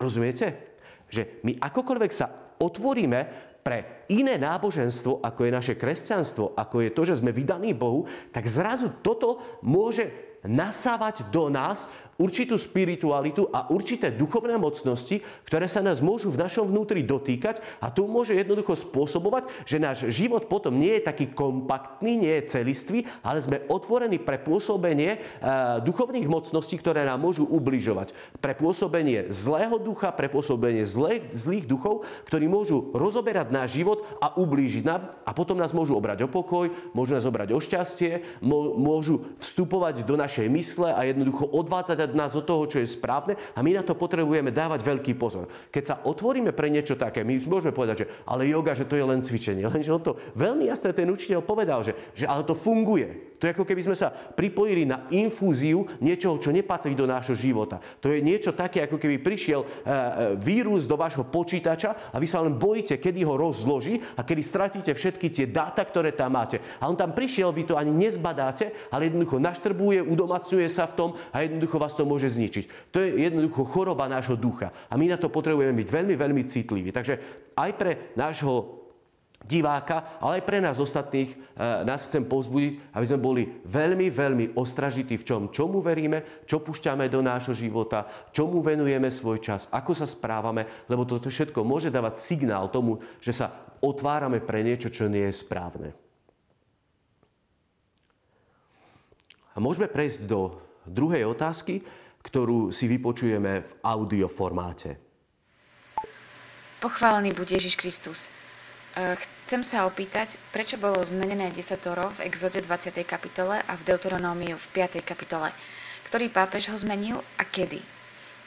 Rozumiete? 0.00 0.68
že 1.08 1.40
my 1.44 1.56
akokoľvek 1.56 2.12
sa 2.12 2.26
otvoríme 2.60 3.20
pre 3.68 4.08
iné 4.08 4.40
náboženstvo, 4.40 5.20
ako 5.20 5.44
je 5.44 5.52
naše 5.52 5.74
kresťanstvo, 5.76 6.56
ako 6.56 6.88
je 6.88 6.90
to, 6.96 7.02
že 7.04 7.20
sme 7.20 7.36
vydaní 7.36 7.76
Bohu, 7.76 8.08
tak 8.32 8.48
zrazu 8.48 8.88
toto 9.04 9.44
môže 9.60 10.08
nasávať 10.40 11.28
do 11.28 11.52
nás 11.52 11.92
určitú 12.18 12.58
spiritualitu 12.58 13.46
a 13.54 13.70
určité 13.70 14.10
duchovné 14.10 14.58
mocnosti, 14.58 15.22
ktoré 15.46 15.70
sa 15.70 15.80
nás 15.80 16.02
môžu 16.02 16.34
v 16.34 16.42
našom 16.42 16.66
vnútri 16.66 17.06
dotýkať 17.06 17.62
a 17.78 17.94
to 17.94 18.10
môže 18.10 18.34
jednoducho 18.34 18.74
spôsobovať, 18.74 19.46
že 19.62 19.78
náš 19.78 20.10
život 20.10 20.50
potom 20.50 20.74
nie 20.74 20.98
je 20.98 21.06
taký 21.06 21.30
kompaktný, 21.30 22.18
nie 22.18 22.34
je 22.42 22.58
celistvý, 22.58 23.06
ale 23.22 23.38
sme 23.38 23.62
otvorení 23.70 24.18
pre 24.18 24.42
pôsobenie 24.42 25.14
e, 25.14 25.18
duchovných 25.86 26.26
mocností, 26.26 26.74
ktoré 26.82 27.06
nám 27.06 27.22
môžu 27.22 27.46
ubližovať. 27.46 28.10
Pre 28.42 28.52
pôsobenie 28.58 29.30
zlého 29.30 29.78
ducha, 29.78 30.10
pre 30.10 30.26
pôsobenie 30.26 30.82
zlých, 30.82 31.30
zlých 31.30 31.70
duchov, 31.70 32.02
ktorí 32.26 32.50
môžu 32.50 32.90
rozoberať 32.98 33.54
náš 33.54 33.78
život 33.78 34.02
a 34.18 34.34
ublížiť 34.34 34.82
nám 34.82 35.14
a 35.22 35.30
potom 35.30 35.54
nás 35.54 35.70
môžu 35.70 35.94
obrať 35.94 36.26
o 36.26 36.28
pokoj, 36.28 36.66
môžu 36.90 37.14
nás 37.14 37.22
obrať 37.22 37.54
o 37.54 37.62
šťastie, 37.62 38.42
môžu 38.42 39.22
vstupovať 39.38 40.02
do 40.02 40.18
našej 40.18 40.50
mysle 40.50 40.90
a 40.90 41.06
jednoducho 41.06 41.46
odvádzať 41.46 42.07
odvádzať 42.08 42.16
nás 42.16 42.32
od 42.32 42.44
toho, 42.48 42.64
čo 42.64 42.80
je 42.80 42.88
správne 42.88 43.36
a 43.36 43.58
my 43.60 43.76
na 43.76 43.82
to 43.84 43.92
potrebujeme 43.92 44.48
dávať 44.48 44.80
veľký 44.80 45.12
pozor. 45.20 45.48
Keď 45.68 45.84
sa 45.84 45.94
otvoríme 46.08 46.56
pre 46.56 46.72
niečo 46.72 46.96
také, 46.96 47.20
my 47.22 47.36
môžeme 47.44 47.76
povedať, 47.76 48.04
že 48.04 48.08
ale 48.24 48.48
yoga, 48.48 48.72
že 48.72 48.88
to 48.88 48.96
je 48.96 49.04
len 49.04 49.20
cvičenie. 49.20 49.68
Lenže 49.68 49.92
on 49.92 50.02
to 50.02 50.16
veľmi 50.32 50.64
jasne 50.64 50.96
ten 50.96 51.08
učiteľ 51.12 51.44
povedal, 51.44 51.84
že, 51.84 51.92
že 52.16 52.24
ale 52.24 52.48
to 52.48 52.56
funguje. 52.56 53.27
To 53.38 53.46
je 53.46 53.54
ako 53.54 53.62
keby 53.62 53.86
sme 53.86 53.96
sa 53.96 54.10
pripojili 54.10 54.82
na 54.82 55.06
infúziu 55.14 55.86
niečoho, 56.02 56.42
čo 56.42 56.50
nepatrí 56.50 56.98
do 56.98 57.06
nášho 57.06 57.38
života. 57.38 57.78
To 58.02 58.10
je 58.10 58.18
niečo 58.18 58.50
také, 58.50 58.82
ako 58.82 58.98
keby 58.98 59.22
prišiel 59.22 59.62
e, 59.62 59.66
e, 59.66 59.70
vírus 60.34 60.90
do 60.90 60.98
vášho 60.98 61.22
počítača 61.22 62.10
a 62.10 62.16
vy 62.18 62.26
sa 62.26 62.42
len 62.42 62.58
bojíte, 62.58 62.98
kedy 62.98 63.22
ho 63.22 63.38
rozloží 63.38 64.02
a 64.18 64.26
kedy 64.26 64.42
stratíte 64.42 64.90
všetky 64.90 65.30
tie 65.30 65.46
dáta, 65.46 65.86
ktoré 65.86 66.10
tam 66.10 66.34
máte. 66.34 66.58
A 66.82 66.90
on 66.90 66.98
tam 66.98 67.14
prišiel, 67.14 67.54
vy 67.54 67.62
to 67.70 67.78
ani 67.78 67.94
nezbadáte, 67.94 68.90
ale 68.90 69.06
jednoducho 69.06 69.38
naštrbuje, 69.38 70.02
udomacňuje 70.02 70.66
sa 70.66 70.90
v 70.90 70.96
tom 70.98 71.10
a 71.30 71.46
jednoducho 71.46 71.78
vás 71.78 71.94
to 71.94 72.02
môže 72.02 72.34
zničiť. 72.34 72.90
To 72.90 72.98
je 72.98 73.22
jednoducho 73.22 73.62
choroba 73.70 74.10
nášho 74.10 74.34
ducha. 74.34 74.74
A 74.90 74.98
my 74.98 75.14
na 75.14 75.18
to 75.18 75.30
potrebujeme 75.30 75.78
byť 75.78 75.88
veľmi, 75.88 76.14
veľmi 76.18 76.42
citliví. 76.42 76.90
Takže 76.90 77.14
aj 77.54 77.70
pre 77.78 77.92
nášho 78.14 78.77
diváka, 79.44 80.18
ale 80.18 80.42
aj 80.42 80.46
pre 80.46 80.58
nás 80.58 80.82
ostatných 80.82 81.30
e, 81.32 81.36
nás 81.86 82.04
chcem 82.04 82.26
povzbudiť, 82.26 82.92
aby 82.92 83.04
sme 83.06 83.20
boli 83.22 83.42
veľmi, 83.64 84.10
veľmi 84.10 84.44
ostražití 84.58 85.14
v 85.16 85.26
čom, 85.26 85.42
čomu 85.54 85.78
veríme, 85.78 86.44
čo 86.44 86.58
púšťame 86.58 87.06
do 87.06 87.22
nášho 87.22 87.54
života, 87.54 88.04
čomu 88.34 88.60
venujeme 88.60 89.08
svoj 89.08 89.38
čas, 89.38 89.70
ako 89.70 89.94
sa 89.94 90.04
správame, 90.10 90.86
lebo 90.90 91.06
toto 91.06 91.30
všetko 91.30 91.62
môže 91.62 91.88
dávať 91.88 92.18
signál 92.18 92.68
tomu, 92.68 92.98
že 93.22 93.30
sa 93.30 93.54
otvárame 93.78 94.42
pre 94.42 94.66
niečo, 94.66 94.90
čo 94.90 95.06
nie 95.06 95.24
je 95.30 95.34
správne. 95.34 95.90
A 99.54 99.58
môžeme 99.58 99.90
prejsť 99.90 100.30
do 100.30 100.54
druhej 100.86 101.26
otázky, 101.26 101.82
ktorú 102.22 102.70
si 102.70 102.86
vypočujeme 102.86 103.52
v 103.62 103.70
audioformáte. 103.82 104.98
Pochválený 106.78 107.34
buď 107.34 107.58
Ježiš 107.58 107.74
Kristus. 107.74 108.30
E, 108.98 109.14
chcem 109.46 109.62
sa 109.62 109.86
opýtať, 109.86 110.34
prečo 110.50 110.74
bolo 110.74 110.98
zmenené 111.06 111.54
desatoro 111.54 112.10
v 112.18 112.26
exode 112.26 112.58
20. 112.58 112.98
kapitole 113.06 113.62
a 113.62 113.72
v 113.78 113.86
Deuteronómiu 113.86 114.58
v 114.58 114.66
5. 114.74 114.98
kapitole. 115.06 115.54
Ktorý 116.10 116.26
pápež 116.26 116.74
ho 116.74 116.76
zmenil 116.76 117.22
a 117.38 117.46
kedy? 117.46 117.78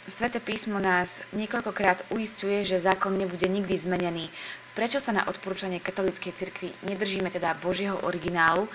Sveté 0.03 0.43
písmo 0.43 0.75
nás 0.81 1.24
niekoľkokrát 1.31 2.03
uistuje, 2.12 2.67
že 2.67 2.84
zákon 2.84 3.15
nebude 3.15 3.48
nikdy 3.48 3.79
zmenený. 3.79 4.27
Prečo 4.75 5.00
sa 5.00 5.15
na 5.15 5.24
odporúčanie 5.24 5.79
katolíckej 5.79 6.36
cirkvi 6.36 6.75
nedržíme 6.84 7.31
teda 7.31 7.55
Božieho 7.55 7.96
originálu, 8.03 8.67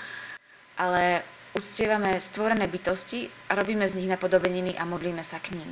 ale 0.81 1.29
uctievame 1.53 2.17
stvorené 2.17 2.65
bytosti 2.73 3.29
a 3.53 3.59
robíme 3.59 3.85
z 3.85 4.01
nich 4.01 4.09
napodobeniny 4.09 4.81
a 4.81 4.89
modlíme 4.89 5.21
sa 5.21 5.43
k 5.45 5.61
ním? 5.61 5.69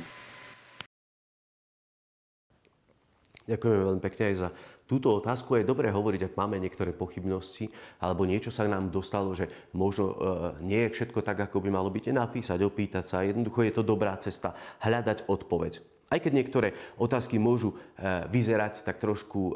Ďakujeme 3.45 3.77
veľmi 3.77 4.01
pekne 4.01 4.23
aj 4.33 4.35
za 4.41 4.49
túto 4.89 5.13
otázku. 5.13 5.57
Je 5.57 5.65
dobré 5.65 5.89
hovoriť, 5.93 6.29
ak 6.29 6.37
máme 6.37 6.57
niektoré 6.57 6.93
pochybnosti 6.93 7.69
alebo 8.01 8.25
niečo 8.25 8.49
sa 8.49 8.65
nám 8.65 8.89
dostalo, 8.93 9.33
že 9.33 9.49
možno 9.73 10.05
e, 10.09 10.15
nie 10.65 10.81
je 10.89 10.93
všetko 10.93 11.21
tak, 11.21 11.45
ako 11.45 11.61
by 11.61 11.69
malo 11.73 11.89
byť, 11.93 12.13
napísať, 12.13 12.61
opýtať 12.65 13.05
sa. 13.05 13.25
Jednoducho 13.25 13.65
je 13.65 13.73
to 13.73 13.83
dobrá 13.85 14.17
cesta 14.17 14.57
hľadať 14.81 15.29
odpoveď. 15.29 15.94
Aj 16.05 16.21
keď 16.21 16.31
niektoré 16.37 16.69
otázky 17.01 17.41
môžu 17.41 17.73
e, 17.73 17.75
vyzerať 18.29 18.85
tak 18.85 19.01
trošku 19.01 19.51
e, 19.51 19.53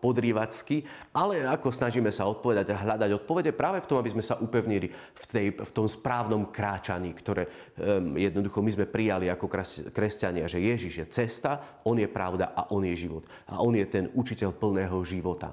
podrývacky, 0.00 0.80
ale 1.12 1.44
ako 1.44 1.68
snažíme 1.68 2.08
sa 2.08 2.24
odpovedať 2.24 2.72
a 2.72 2.80
hľadať 2.80 3.10
odpovede 3.20 3.52
práve 3.52 3.84
v 3.84 3.88
tom, 3.88 4.00
aby 4.00 4.08
sme 4.16 4.24
sa 4.24 4.40
upevnili 4.40 4.88
v, 4.88 5.24
tej, 5.28 5.46
v 5.60 5.70
tom 5.76 5.84
správnom 5.84 6.48
kráčaní, 6.48 7.12
ktoré 7.12 7.44
e, 7.44 7.50
jednoducho 8.16 8.64
my 8.64 8.72
sme 8.72 8.86
prijali 8.88 9.28
ako 9.28 9.44
kresťania, 9.92 10.48
že 10.48 10.64
Ježiš 10.64 10.94
je 11.04 11.06
cesta, 11.12 11.84
On 11.84 11.94
je 12.00 12.08
pravda 12.08 12.56
a 12.56 12.72
On 12.72 12.80
je 12.80 12.96
život. 12.96 13.28
A 13.52 13.60
On 13.60 13.76
je 13.76 13.84
ten 13.84 14.08
učiteľ 14.16 14.56
plného 14.56 14.96
života. 15.04 15.52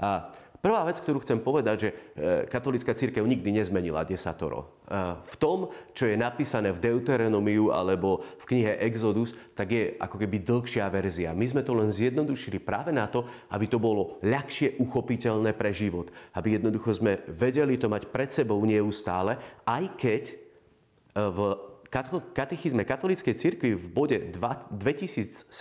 A 0.00 0.32
Prvá 0.62 0.86
vec, 0.86 1.02
ktorú 1.02 1.18
chcem 1.26 1.42
povedať, 1.42 1.76
že 1.82 1.90
e, 1.90 1.94
katolická 2.46 2.94
církev 2.94 3.26
nikdy 3.26 3.50
nezmenila 3.50 4.06
desatoro. 4.06 4.86
E, 4.86 5.18
v 5.18 5.34
tom, 5.34 5.74
čo 5.90 6.06
je 6.06 6.14
napísané 6.14 6.70
v 6.70 6.78
Deuteronomiu 6.78 7.74
alebo 7.74 8.22
v 8.38 8.44
knihe 8.46 8.78
Exodus, 8.78 9.34
tak 9.58 9.74
je 9.74 9.98
ako 9.98 10.22
keby 10.22 10.38
dlhšia 10.38 10.86
verzia. 10.86 11.34
My 11.34 11.50
sme 11.50 11.66
to 11.66 11.74
len 11.74 11.90
zjednodušili 11.90 12.62
práve 12.62 12.94
na 12.94 13.10
to, 13.10 13.26
aby 13.50 13.66
to 13.66 13.82
bolo 13.82 14.22
ľahšie 14.22 14.78
uchopiteľné 14.78 15.50
pre 15.50 15.74
život. 15.74 16.14
Aby 16.30 16.54
jednoducho 16.62 16.94
sme 16.94 17.26
vedeli 17.26 17.74
to 17.74 17.90
mať 17.90 18.06
pred 18.14 18.30
sebou 18.30 18.62
neustále, 18.62 19.42
aj 19.66 19.98
keď 19.98 20.22
e, 20.30 20.34
v 21.26 21.38
katechizme 22.32 22.88
katolíckej 22.88 23.36
cirkvi 23.36 23.76
v 23.76 23.86
bode 23.92 24.16
2072 24.32 25.52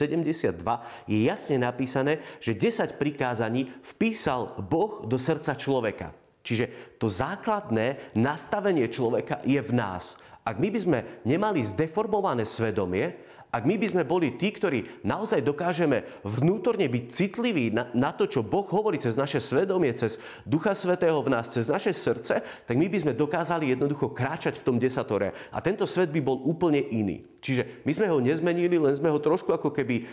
je 1.11 1.17
jasne 1.27 1.57
napísané, 1.59 2.23
že 2.39 2.55
10 2.55 2.95
prikázaní 2.95 3.67
vpísal 3.83 4.55
Boh 4.63 5.03
do 5.03 5.19
srdca 5.19 5.51
človeka. 5.59 6.15
Čiže 6.41 6.95
to 6.97 7.11
základné 7.11 8.15
nastavenie 8.15 8.87
človeka 8.87 9.43
je 9.43 9.59
v 9.59 9.71
nás. 9.75 10.15
Ak 10.41 10.57
my 10.57 10.73
by 10.73 10.79
sme 10.79 10.99
nemali 11.21 11.61
zdeformované 11.61 12.47
svedomie, 12.49 13.13
ak 13.51 13.67
my 13.67 13.75
by 13.75 13.87
sme 13.91 14.03
boli 14.07 14.39
tí, 14.39 14.47
ktorí 14.55 15.03
naozaj 15.03 15.43
dokážeme 15.43 16.07
vnútorne 16.23 16.87
byť 16.87 17.05
citliví 17.11 17.67
na, 17.75 17.91
na 17.91 18.15
to, 18.15 18.23
čo 18.23 18.47
Boh 18.47 18.63
hovorí 18.63 18.95
cez 18.95 19.19
naše 19.19 19.43
svedomie, 19.43 19.91
cez 19.91 20.23
Ducha 20.47 20.71
Svetého 20.71 21.19
v 21.19 21.35
nás, 21.35 21.51
cez 21.51 21.67
naše 21.67 21.91
srdce, 21.91 22.39
tak 22.39 22.75
my 22.79 22.87
by 22.87 22.97
sme 23.03 23.11
dokázali 23.11 23.75
jednoducho 23.75 24.15
kráčať 24.15 24.55
v 24.55 24.65
tom 24.65 24.79
desatore. 24.79 25.35
A 25.51 25.59
tento 25.59 25.83
svet 25.83 26.15
by 26.15 26.23
bol 26.23 26.39
úplne 26.47 26.79
iný. 26.79 27.27
Čiže 27.41 27.83
my 27.83 27.91
sme 27.91 28.07
ho 28.07 28.21
nezmenili, 28.21 28.77
len 28.77 28.93
sme 28.93 29.09
ho 29.09 29.17
trošku 29.17 29.51
ako 29.51 29.73
keby 29.73 30.05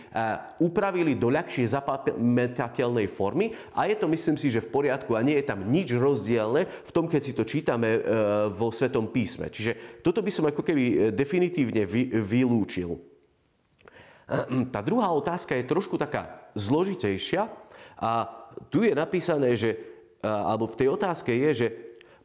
upravili 0.59 1.13
do 1.13 1.29
ľahšie 1.29 1.63
zapamätateľnej 1.63 3.05
formy 3.05 3.53
a 3.77 3.85
je 3.85 3.95
to, 3.95 4.09
myslím 4.09 4.35
si, 4.35 4.49
že 4.49 4.65
v 4.65 4.73
poriadku 4.73 5.13
a 5.13 5.21
nie 5.21 5.37
je 5.37 5.45
tam 5.45 5.61
nič 5.69 5.93
rozdielne 5.93 6.65
v 6.65 6.91
tom, 6.91 7.05
keď 7.05 7.21
si 7.21 7.37
to 7.37 7.45
čítame 7.45 7.87
e, 7.87 7.99
vo 8.49 8.73
Svetom 8.73 9.13
písme. 9.13 9.53
Čiže 9.53 10.01
toto 10.01 10.25
by 10.25 10.31
som 10.33 10.49
ako 10.49 10.65
keby 10.65 10.83
e, 10.83 10.95
definitívne 11.13 11.85
vylúčil. 12.17 13.18
Tá 14.69 14.79
druhá 14.85 15.09
otázka 15.09 15.57
je 15.57 15.65
trošku 15.65 15.97
taká 15.97 16.53
zložitejšia 16.53 17.49
a 17.97 18.11
tu 18.69 18.85
je 18.85 18.93
napísané, 18.93 19.57
že, 19.57 19.73
alebo 20.21 20.69
v 20.69 20.77
tej 20.85 20.87
otázke 20.93 21.33
je, 21.33 21.49
že 21.65 21.67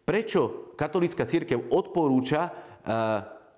prečo 0.04 0.72
katolícka 0.76 1.24
církev 1.24 1.72
odporúča 1.72 2.52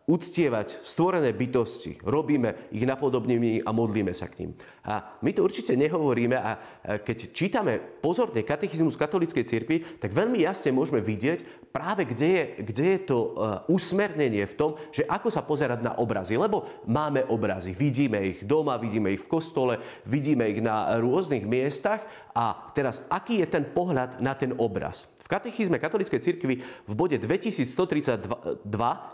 uctievať 0.06 0.86
stvorené 0.86 1.34
bytosti. 1.34 1.98
Robíme 2.06 2.70
ich 2.70 2.86
napodobnými 2.86 3.66
a 3.66 3.75
modlíme 3.75 4.14
sa 4.14 4.30
k 4.30 4.46
ním. 4.46 4.50
A 4.86 5.18
my 5.18 5.34
to 5.34 5.42
určite 5.42 5.75
nehovoríme 5.75 6.38
a 6.38 6.62
keď 7.02 7.34
čítame 7.34 7.82
pozorne 7.98 8.46
katechizmus 8.46 8.94
katolíckej 8.94 9.42
cirkvi, 9.42 9.98
tak 9.98 10.14
veľmi 10.14 10.46
jasne 10.46 10.70
môžeme 10.70 11.02
vidieť 11.02 11.70
práve, 11.75 12.06
kde 12.06 12.28
je, 12.30 12.44
kde 12.70 12.86
je 12.94 13.00
to 13.02 13.18
e, 13.18 13.30
usmernenie 13.66 14.46
v 14.46 14.54
tom, 14.54 14.70
že 14.94 15.02
ako 15.10 15.26
sa 15.26 15.42
pozerať 15.42 15.82
na 15.82 15.98
obrazy. 15.98 16.38
Lebo 16.38 16.86
máme 16.86 17.26
obrazy, 17.26 17.75
vidíme 17.75 18.22
ich 18.22 18.46
doma, 18.46 18.78
vidíme 18.78 19.10
ich 19.10 19.26
v 19.26 19.30
kostole, 19.30 19.82
vidíme 20.06 20.46
ich 20.46 20.62
na 20.62 21.02
rôznych 21.02 21.42
miestach 21.42 22.06
a 22.30 22.70
teraz 22.78 23.02
aký 23.10 23.42
je 23.42 23.48
ten 23.50 23.66
pohľad 23.66 24.22
na 24.22 24.38
ten 24.38 24.54
obraz? 24.54 25.15
V 25.26 25.33
katechizme 25.35 25.83
katolíckej 25.83 26.23
cirkvi 26.23 26.62
v 26.62 26.92
bode 26.95 27.18
2132 27.18 28.62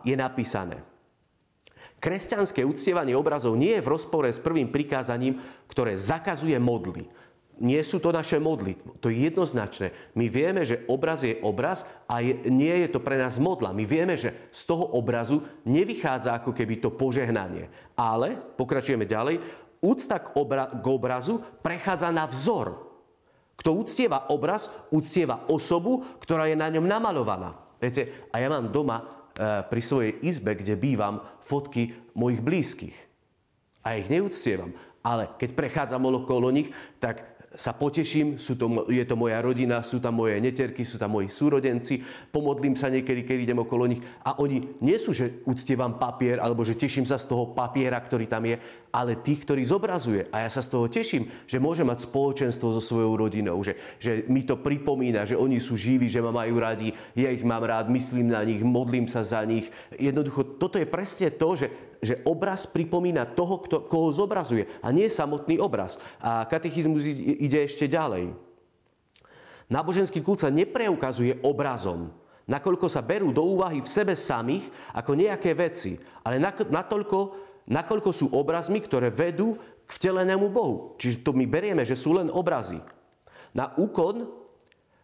je 0.04 0.12
napísané 0.12 0.85
Kresťanské 2.02 2.66
uctievanie 2.66 3.14
obrazov 3.14 3.54
nie 3.54 3.78
je 3.78 3.85
v 3.87 3.92
rozpore 3.95 4.26
s 4.26 4.42
prvým 4.42 4.75
prikázaním, 4.75 5.38
ktoré 5.71 5.95
zakazuje 5.95 6.59
modly. 6.59 7.07
Nie 7.62 7.87
sú 7.87 8.02
to 8.02 8.11
naše 8.11 8.42
modly. 8.42 8.75
To 8.99 9.07
je 9.07 9.31
jednoznačné. 9.31 9.95
My 10.19 10.26
vieme, 10.26 10.66
že 10.66 10.83
obraz 10.90 11.23
je 11.23 11.38
obraz 11.47 11.87
a 12.11 12.19
je, 12.19 12.35
nie 12.50 12.75
je 12.83 12.88
to 12.90 12.99
pre 12.99 13.14
nás 13.14 13.38
modla. 13.38 13.71
My 13.71 13.87
vieme, 13.87 14.19
že 14.19 14.35
z 14.50 14.66
toho 14.66 14.83
obrazu 14.99 15.47
nevychádza 15.62 16.42
ako 16.42 16.50
keby 16.50 16.83
to 16.83 16.90
požehnanie. 16.90 17.71
Ale, 17.95 18.35
pokračujeme 18.59 19.07
ďalej, 19.07 19.38
úcta 19.78 20.19
k, 20.19 20.35
obra- 20.35 20.75
k 20.75 20.87
obrazu 20.90 21.38
prechádza 21.62 22.11
na 22.11 22.26
vzor. 22.26 22.91
Kto 23.62 23.78
uctieva 23.78 24.26
obraz, 24.26 24.75
uctieva 24.90 25.47
osobu, 25.47 26.02
ktorá 26.19 26.50
je 26.50 26.59
na 26.59 26.66
ňom 26.66 26.83
namalovaná. 26.83 27.54
Viete, 27.78 28.26
a 28.35 28.42
ja 28.42 28.50
mám 28.50 28.75
doma 28.75 29.07
e, 29.07 29.07
pri 29.71 29.78
svojej 29.78 30.19
izbe, 30.19 30.59
kde 30.59 30.75
bývam, 30.75 31.23
fotky 31.47 31.95
mojich 32.11 32.42
blízkych. 32.42 32.97
A 33.87 33.95
ich 34.02 34.11
neúctievam. 34.11 34.75
Ale 35.07 35.31
keď 35.38 35.54
prechádzam 35.54 36.02
okolo 36.02 36.50
nich, 36.50 36.75
tak 36.99 37.23
sa 37.52 37.76
poteším, 37.76 38.40
sú 38.40 38.56
to, 38.56 38.88
je 38.88 39.04
to 39.04 39.12
moja 39.12 39.38
rodina, 39.44 39.85
sú 39.85 40.00
tam 40.00 40.25
moje 40.25 40.40
neterky, 40.40 40.88
sú 40.88 40.97
tam 40.97 41.12
moji 41.12 41.28
súrodenci, 41.28 42.00
pomodlím 42.32 42.73
sa 42.73 42.88
niekedy, 42.88 43.28
keď 43.28 43.38
idem 43.44 43.61
okolo 43.61 43.85
nich 43.88 44.02
a 44.25 44.40
oni 44.40 44.80
nie 44.80 44.97
sú, 44.97 45.12
že 45.12 45.44
uctievam 45.44 46.00
papier 46.00 46.40
alebo 46.40 46.64
že 46.64 46.78
teším 46.78 47.04
sa 47.04 47.21
z 47.21 47.28
toho 47.28 47.52
papiera, 47.52 48.00
ktorý 48.00 48.25
tam 48.25 48.49
je, 48.49 48.56
ale 48.88 49.21
tých, 49.21 49.44
ktorý 49.44 49.62
zobrazuje. 49.68 50.28
A 50.32 50.44
ja 50.44 50.50
sa 50.52 50.64
z 50.64 50.73
toho 50.73 50.88
teším, 50.88 51.28
že 51.44 51.61
môžem 51.61 51.85
mať 51.85 52.09
spoločenstvo 52.09 52.73
so 52.73 52.80
svojou 52.80 53.21
rodinou, 53.21 53.61
že, 53.61 53.76
že 54.00 54.25
mi 54.32 54.44
to 54.49 54.56
pripomína, 54.56 55.28
že 55.28 55.37
oni 55.37 55.61
sú 55.61 55.76
živí, 55.76 56.09
že 56.09 56.25
ma 56.25 56.32
majú 56.32 56.56
radi, 56.56 56.97
ja 57.12 57.28
ich 57.28 57.44
mám 57.44 57.64
rád, 57.64 57.92
myslím 57.92 58.32
na 58.32 58.40
nich, 58.44 58.64
modlím 58.64 59.09
sa 59.09 59.21
za 59.21 59.44
nich. 59.44 59.68
Jednoducho, 59.92 60.56
toto 60.56 60.80
je 60.80 60.88
presne 60.88 61.28
to, 61.28 61.49
že 61.56 61.91
že 62.02 62.18
obraz 62.26 62.66
pripomína 62.66 63.30
toho, 63.30 63.62
kto, 63.62 63.87
koho 63.87 64.11
zobrazuje 64.11 64.66
a 64.82 64.90
nie 64.90 65.06
samotný 65.06 65.62
obraz. 65.62 66.02
A 66.18 66.42
katechizmus 66.50 67.06
ide 67.06 67.62
ešte 67.62 67.87
ďalej. 67.87 68.35
Náboženský 69.71 70.18
kult 70.21 70.42
sa 70.42 70.50
nepreukazuje 70.50 71.38
obrazom, 71.47 72.11
nakoľko 72.50 72.90
sa 72.90 73.00
berú 73.00 73.30
do 73.30 73.47
úvahy 73.47 73.80
v 73.80 73.88
sebe 73.88 74.18
samých 74.18 74.66
ako 74.92 75.14
nejaké 75.14 75.54
veci, 75.54 75.97
ale 76.26 76.42
natoľko, 76.42 77.18
nakoľko 77.71 78.11
sú 78.11 78.35
obrazmi, 78.35 78.82
ktoré 78.82 79.09
vedú 79.14 79.56
k 79.87 79.90
vtelenému 79.94 80.50
Bohu. 80.50 80.99
Čiže 80.99 81.23
to 81.23 81.30
my 81.32 81.47
berieme, 81.47 81.87
že 81.87 81.94
sú 81.94 82.18
len 82.18 82.28
obrazy. 82.28 82.82
Na 83.54 83.73
úkon 83.78 84.41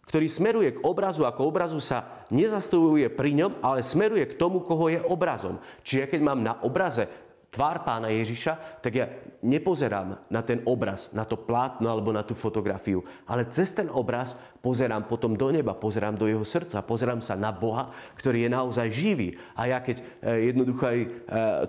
ktorý 0.09 0.27
smeruje 0.27 0.81
k 0.81 0.83
obrazu, 0.83 1.29
ako 1.29 1.53
obrazu 1.53 1.79
sa 1.85 2.25
nezastavuje 2.33 3.12
pri 3.12 3.37
ňom, 3.45 3.61
ale 3.61 3.85
smeruje 3.85 4.25
k 4.25 4.38
tomu, 4.41 4.65
koho 4.65 4.88
je 4.88 5.00
obrazom. 5.05 5.61
Čiže 5.85 6.09
keď 6.09 6.21
mám 6.25 6.41
na 6.41 6.57
obraze 6.65 7.05
tvár 7.53 7.85
pána 7.85 8.09
Ježiša, 8.12 8.81
tak 8.81 8.93
ja 8.97 9.07
nepozerám 9.42 10.18
na 10.26 10.42
ten 10.42 10.62
obraz, 10.66 11.14
na 11.14 11.23
to 11.23 11.38
plátno 11.38 11.87
alebo 11.87 12.11
na 12.11 12.26
tú 12.26 12.35
fotografiu, 12.35 13.07
ale 13.23 13.47
cez 13.47 13.71
ten 13.71 13.87
obraz 13.87 14.35
pozerám 14.59 15.07
potom 15.07 15.38
do 15.38 15.49
neba, 15.54 15.78
pozerám 15.78 16.18
do 16.18 16.26
jeho 16.26 16.42
srdca, 16.42 16.83
pozerám 16.83 17.23
sa 17.23 17.38
na 17.38 17.54
Boha, 17.54 17.95
ktorý 18.18 18.47
je 18.47 18.50
naozaj 18.50 18.88
živý. 18.90 19.38
A 19.54 19.71
ja 19.71 19.78
keď 19.78 20.02
e, 20.02 20.50
jednoducho 20.50 20.85
aj 20.85 20.99
e, 20.99 21.09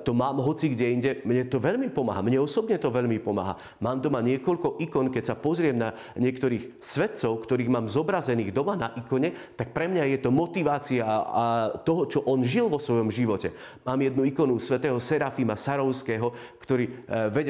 to 0.01 0.11
mám 0.17 0.41
hoci 0.41 0.73
kde 0.73 0.85
inde, 0.89 1.11
mne 1.21 1.45
to 1.45 1.61
veľmi 1.61 1.93
pomáha, 1.93 2.25
mne 2.25 2.41
osobne 2.41 2.81
to 2.81 2.89
veľmi 2.89 3.21
pomáha. 3.21 3.55
Mám 3.77 4.01
doma 4.01 4.25
niekoľko 4.25 4.81
ikon, 4.81 5.13
keď 5.13 5.23
sa 5.33 5.35
pozriem 5.37 5.77
na 5.77 5.93
niektorých 6.17 6.81
svetcov, 6.81 7.45
ktorých 7.45 7.69
mám 7.69 7.85
zobrazených 7.85 8.49
doma 8.49 8.73
na 8.73 8.89
ikone, 8.97 9.37
tak 9.53 9.71
pre 9.71 9.85
mňa 9.85 10.09
je 10.09 10.19
to 10.25 10.33
motivácia 10.33 11.05
toho, 11.85 12.09
čo 12.09 12.19
on 12.25 12.41
žil 12.41 12.67
vo 12.67 12.81
svojom 12.81 13.13
živote. 13.13 13.53
Mám 13.85 14.01
jednu 14.01 14.25
ikonu 14.25 14.57
svätého 14.57 14.97
Serafima 14.97 15.53
Sarovského, 15.53 16.33
ktorý 16.57 16.89
e, 16.89 16.93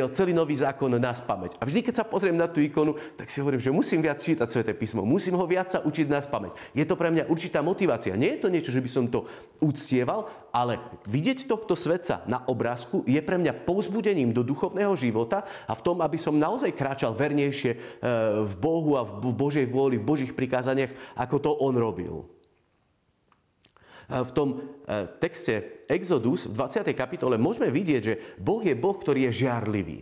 vedel 0.10 0.18
celý 0.18 0.34
nový 0.34 0.58
zákon 0.58 0.90
na 0.98 1.14
spameť. 1.14 1.62
A 1.62 1.64
vždy, 1.66 1.86
keď 1.86 1.96
sa 2.02 2.06
pozriem 2.06 2.36
na 2.36 2.50
tú 2.50 2.60
ikonu, 2.60 2.98
tak 3.16 3.30
si 3.30 3.40
hovorím, 3.40 3.62
že 3.62 3.70
musím 3.70 4.02
viac 4.02 4.18
čítať 4.18 4.50
sväté 4.50 4.74
písmo, 4.74 5.06
musím 5.06 5.38
ho 5.38 5.46
viac 5.46 5.70
sa 5.70 5.80
učiť 5.86 6.08
na 6.10 6.20
spameť. 6.20 6.74
Je 6.74 6.86
to 6.86 6.98
pre 6.98 7.14
mňa 7.14 7.30
určitá 7.30 7.62
motivácia. 7.62 8.18
Nie 8.18 8.36
je 8.38 8.42
to 8.42 8.50
niečo, 8.50 8.74
že 8.74 8.82
by 8.82 8.90
som 8.90 9.06
to 9.06 9.30
uctieval, 9.62 10.28
ale 10.50 10.82
vidieť 11.06 11.46
tohto 11.46 11.78
svetca 11.78 12.26
na 12.26 12.42
obrázku 12.50 13.06
je 13.06 13.22
pre 13.22 13.38
mňa 13.38 13.70
povzbudením 13.70 14.34
do 14.34 14.42
duchovného 14.42 14.98
života 14.98 15.46
a 15.70 15.74
v 15.78 15.84
tom, 15.86 16.02
aby 16.02 16.18
som 16.18 16.34
naozaj 16.34 16.74
kráčal 16.74 17.14
vernejšie 17.14 17.72
e, 17.76 17.78
v 18.44 18.54
Bohu 18.58 18.98
a 18.98 19.06
v 19.06 19.30
Božej 19.30 19.70
vôli, 19.70 20.02
v 20.02 20.08
Božích 20.08 20.34
prikázaniach, 20.34 20.90
ako 21.14 21.36
to 21.38 21.52
on 21.62 21.78
robil 21.78 22.39
v 24.10 24.32
tom 24.34 24.50
e, 24.58 24.58
texte 25.22 25.86
Exodus 25.86 26.50
v 26.50 26.58
20. 26.58 26.90
kapitole 26.98 27.38
môžeme 27.38 27.70
vidieť, 27.70 28.02
že 28.02 28.18
Boh 28.42 28.62
je 28.62 28.74
Boh, 28.74 28.98
ktorý 28.98 29.30
je 29.30 29.46
žiarlivý. 29.46 30.02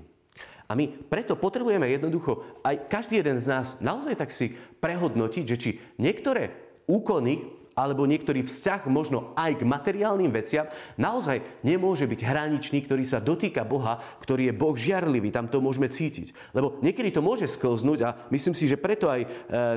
A 0.67 0.75
my 0.75 0.91
preto 1.07 1.39
potrebujeme 1.39 1.87
jednoducho 1.87 2.59
aj 2.63 2.91
každý 2.91 3.23
jeden 3.23 3.39
z 3.39 3.47
nás 3.47 3.67
naozaj 3.79 4.19
tak 4.19 4.31
si 4.31 4.51
prehodnotiť, 4.83 5.43
že 5.47 5.57
či 5.59 5.69
niektoré 5.99 6.51
úkony 6.87 7.47
alebo 7.77 8.09
niektorý 8.09 8.41
vzťah 8.41 8.89
možno 8.89 9.37
aj 9.37 9.61
k 9.61 9.69
materiálnym 9.69 10.33
veciam, 10.33 10.65
naozaj 10.97 11.61
nemôže 11.61 12.09
byť 12.09 12.25
hraničný, 12.25 12.81
ktorý 12.81 13.05
sa 13.05 13.21
dotýka 13.21 13.61
Boha, 13.61 14.01
ktorý 14.17 14.49
je 14.49 14.57
Boh 14.57 14.73
žiarlivý. 14.73 15.29
Tam 15.29 15.45
to 15.45 15.61
môžeme 15.61 15.85
cítiť. 15.85 16.33
Lebo 16.57 16.81
niekedy 16.81 17.13
to 17.13 17.21
môže 17.21 17.45
sklznúť 17.45 17.99
a 18.01 18.09
myslím 18.33 18.57
si, 18.57 18.65
že 18.65 18.81
preto 18.81 19.13
aj 19.13 19.21
e, 19.21 19.27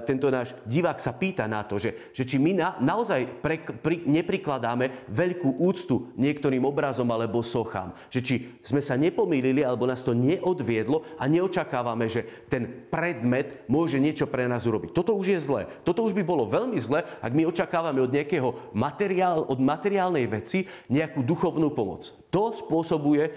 tento 0.09 0.33
náš 0.33 0.57
divák 0.65 0.97
sa 0.97 1.13
pýta 1.13 1.45
na 1.45 1.61
to, 1.61 1.77
že, 1.77 2.17
že 2.17 2.25
či 2.25 2.41
my 2.41 2.57
na, 2.57 2.69
naozaj 2.81 3.45
pre, 3.45 3.61
pri, 3.61 4.09
neprikladáme 4.09 5.13
veľkú 5.13 5.61
úctu 5.61 6.09
niektorým 6.17 6.65
obrazom 6.65 7.13
alebo 7.13 7.45
sochám. 7.45 7.93
Že 8.09 8.21
či 8.25 8.35
sme 8.65 8.81
sa 8.81 8.97
nepomýlili 8.97 9.61
alebo 9.61 9.85
nás 9.85 10.01
to 10.01 10.17
neodviedlo 10.17 11.05
a 11.21 11.29
neočakávame, 11.29 12.09
že 12.09 12.25
ten 12.49 12.89
predmet 12.89 13.69
môže 13.69 14.01
niečo 14.01 14.25
pre 14.25 14.49
nás 14.49 14.65
urobiť. 14.65 14.97
Toto 14.97 15.13
už 15.13 15.37
je 15.37 15.41
zlé. 15.45 15.63
Toto 15.85 16.01
už 16.01 16.17
by 16.17 16.25
bolo 16.25 16.49
veľmi 16.49 16.81
zlé, 16.81 17.05
ak 17.21 17.37
my 17.37 17.45
očakávame 17.45 17.90
očakávame 17.91 18.07
od 18.07 18.15
nejakého 18.15 18.49
materiál, 18.73 19.39
od 19.51 19.59
materiálnej 19.59 20.27
veci 20.31 20.65
nejakú 20.89 21.27
duchovnú 21.27 21.75
pomoc. 21.75 22.15
To 22.31 22.55
spôsobuje 22.55 23.23
e, 23.27 23.31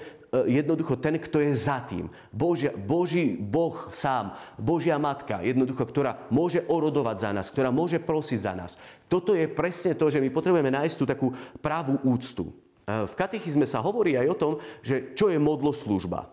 jednoducho 0.61 1.01
ten, 1.01 1.17
kto 1.17 1.41
je 1.41 1.51
za 1.57 1.81
tým. 1.81 2.05
Božia, 2.29 2.69
Boží 2.69 3.33
Boh 3.33 3.89
sám, 3.89 4.37
Božia 4.61 5.01
Matka, 5.01 5.41
jednoducho, 5.41 5.81
ktorá 5.89 6.29
môže 6.29 6.61
orodovať 6.69 7.17
za 7.17 7.31
nás, 7.33 7.49
ktorá 7.49 7.73
môže 7.73 7.97
prosiť 7.97 8.39
za 8.39 8.53
nás. 8.53 8.77
Toto 9.09 9.33
je 9.33 9.49
presne 9.49 9.97
to, 9.97 10.13
že 10.13 10.21
my 10.21 10.29
potrebujeme 10.29 10.69
nájsť 10.69 10.95
tú 10.95 11.05
takú 11.09 11.27
pravú 11.57 11.97
úctu. 12.05 12.53
E, 12.85 13.09
v 13.09 13.13
katechizme 13.17 13.65
sa 13.65 13.81
hovorí 13.81 14.13
aj 14.13 14.27
o 14.29 14.37
tom, 14.39 14.53
že 14.85 15.17
čo 15.17 15.33
je 15.33 15.41
modloslužba. 15.41 16.29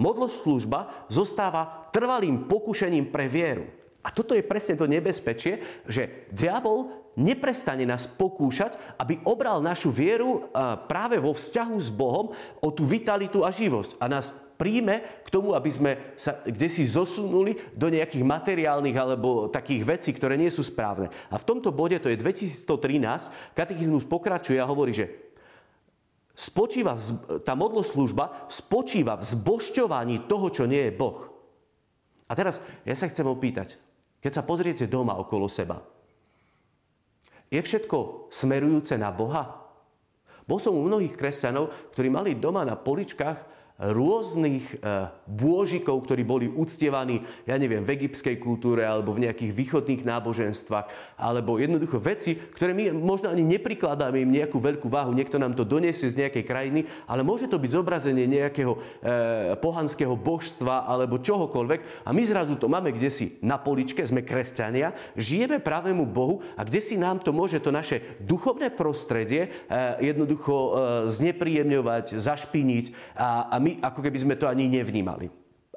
Modloslužba 0.00 1.06
zostáva 1.12 1.92
trvalým 1.92 2.48
pokušením 2.48 3.12
pre 3.12 3.28
vieru. 3.28 3.68
A 4.00 4.08
toto 4.08 4.32
je 4.32 4.40
presne 4.40 4.80
to 4.80 4.88
nebezpečie, 4.88 5.84
že 5.84 6.24
diabol 6.32 6.99
neprestane 7.18 7.82
nás 7.88 8.06
pokúšať, 8.06 8.78
aby 8.98 9.18
obral 9.26 9.58
našu 9.58 9.90
vieru 9.90 10.46
práve 10.86 11.18
vo 11.18 11.34
vzťahu 11.34 11.76
s 11.80 11.90
Bohom 11.90 12.30
o 12.62 12.68
tú 12.70 12.86
vitalitu 12.86 13.42
a 13.42 13.50
živosť. 13.50 13.98
A 13.98 14.06
nás 14.06 14.30
príjme 14.60 15.24
k 15.24 15.32
tomu, 15.32 15.56
aby 15.56 15.72
sme 15.72 15.90
sa 16.20 16.36
kde 16.44 16.68
si 16.68 16.84
zosunuli 16.84 17.56
do 17.72 17.88
nejakých 17.88 18.20
materiálnych 18.20 18.92
alebo 18.92 19.48
takých 19.48 19.88
vecí, 19.88 20.12
ktoré 20.12 20.36
nie 20.36 20.52
sú 20.52 20.60
správne. 20.60 21.08
A 21.32 21.40
v 21.40 21.48
tomto 21.48 21.72
bode, 21.72 21.96
to 21.96 22.12
je 22.12 22.20
2113, 22.20 23.56
katechizmus 23.56 24.04
pokračuje 24.04 24.60
a 24.60 24.68
hovorí, 24.68 24.92
že 24.92 25.08
spočíva, 26.36 26.96
tá 27.40 27.56
modloslužba 27.56 28.52
spočíva 28.52 29.16
v 29.16 29.24
zbošťovaní 29.24 30.28
toho, 30.28 30.52
čo 30.52 30.68
nie 30.68 30.88
je 30.88 30.92
Boh. 30.92 31.24
A 32.28 32.36
teraz 32.36 32.60
ja 32.84 32.92
sa 32.92 33.08
chcem 33.08 33.24
opýtať, 33.24 33.80
keď 34.20 34.32
sa 34.40 34.46
pozriete 34.46 34.84
doma 34.84 35.16
okolo 35.16 35.48
seba, 35.48 35.80
je 37.50 37.60
všetko 37.60 38.30
smerujúce 38.30 38.94
na 38.94 39.10
Boha? 39.10 39.60
Bol 40.46 40.58
som 40.62 40.74
u 40.74 40.82
mnohých 40.86 41.18
kresťanov, 41.18 41.94
ktorí 41.94 42.08
mali 42.10 42.38
doma 42.38 42.62
na 42.62 42.78
poličkách 42.78 43.59
rôznych 43.80 44.76
e, 44.76 45.08
bôžikov, 45.24 46.04
ktorí 46.04 46.20
boli 46.20 46.46
uctievaní, 46.52 47.24
ja 47.48 47.56
neviem, 47.56 47.80
v 47.80 47.96
egyptskej 47.96 48.36
kultúre 48.36 48.84
alebo 48.84 49.16
v 49.16 49.24
nejakých 49.24 49.56
východných 49.56 50.04
náboženstvách, 50.04 51.16
alebo 51.16 51.56
jednoducho 51.56 51.96
veci, 51.96 52.36
ktoré 52.36 52.76
my 52.76 52.92
možno 52.92 53.32
ani 53.32 53.40
neprikladáme 53.40 54.20
im 54.20 54.36
nejakú 54.36 54.60
veľkú 54.60 54.92
váhu. 54.92 55.16
Niekto 55.16 55.40
nám 55.40 55.56
to 55.56 55.64
doniesie 55.64 56.12
z 56.12 56.20
nejakej 56.20 56.44
krajiny, 56.44 56.80
ale 57.08 57.24
môže 57.24 57.48
to 57.48 57.56
byť 57.56 57.70
zobrazenie 57.72 58.28
nejakého 58.28 58.76
e, 58.76 58.78
pohanského 59.56 60.12
božstva 60.12 60.84
alebo 60.84 61.16
čohokoľvek 61.16 62.04
a 62.04 62.12
my 62.12 62.22
zrazu 62.28 62.60
to 62.60 62.68
máme 62.68 62.92
kde 62.92 63.08
si 63.08 63.40
na 63.40 63.56
poličke, 63.56 64.04
sme 64.04 64.20
kresťania, 64.20 64.92
žijeme 65.16 65.56
pravému 65.56 66.04
Bohu 66.04 66.44
a 66.52 66.68
kde 66.68 66.84
si 66.84 67.00
nám 67.00 67.24
to 67.24 67.32
môže 67.32 67.64
to 67.64 67.72
naše 67.72 68.20
duchovné 68.20 68.68
prostredie 68.76 69.48
e, 69.48 69.50
jednoducho 70.04 70.52
e, 70.52 70.70
znepríjemňovať, 71.08 72.20
zašpiniť 72.20 73.16
a, 73.16 73.48
a 73.48 73.56
my 73.56 73.69
my 73.70 73.86
ako 73.86 74.02
keby 74.02 74.18
sme 74.18 74.34
to 74.34 74.50
ani 74.50 74.66
nevnímali. 74.66 75.30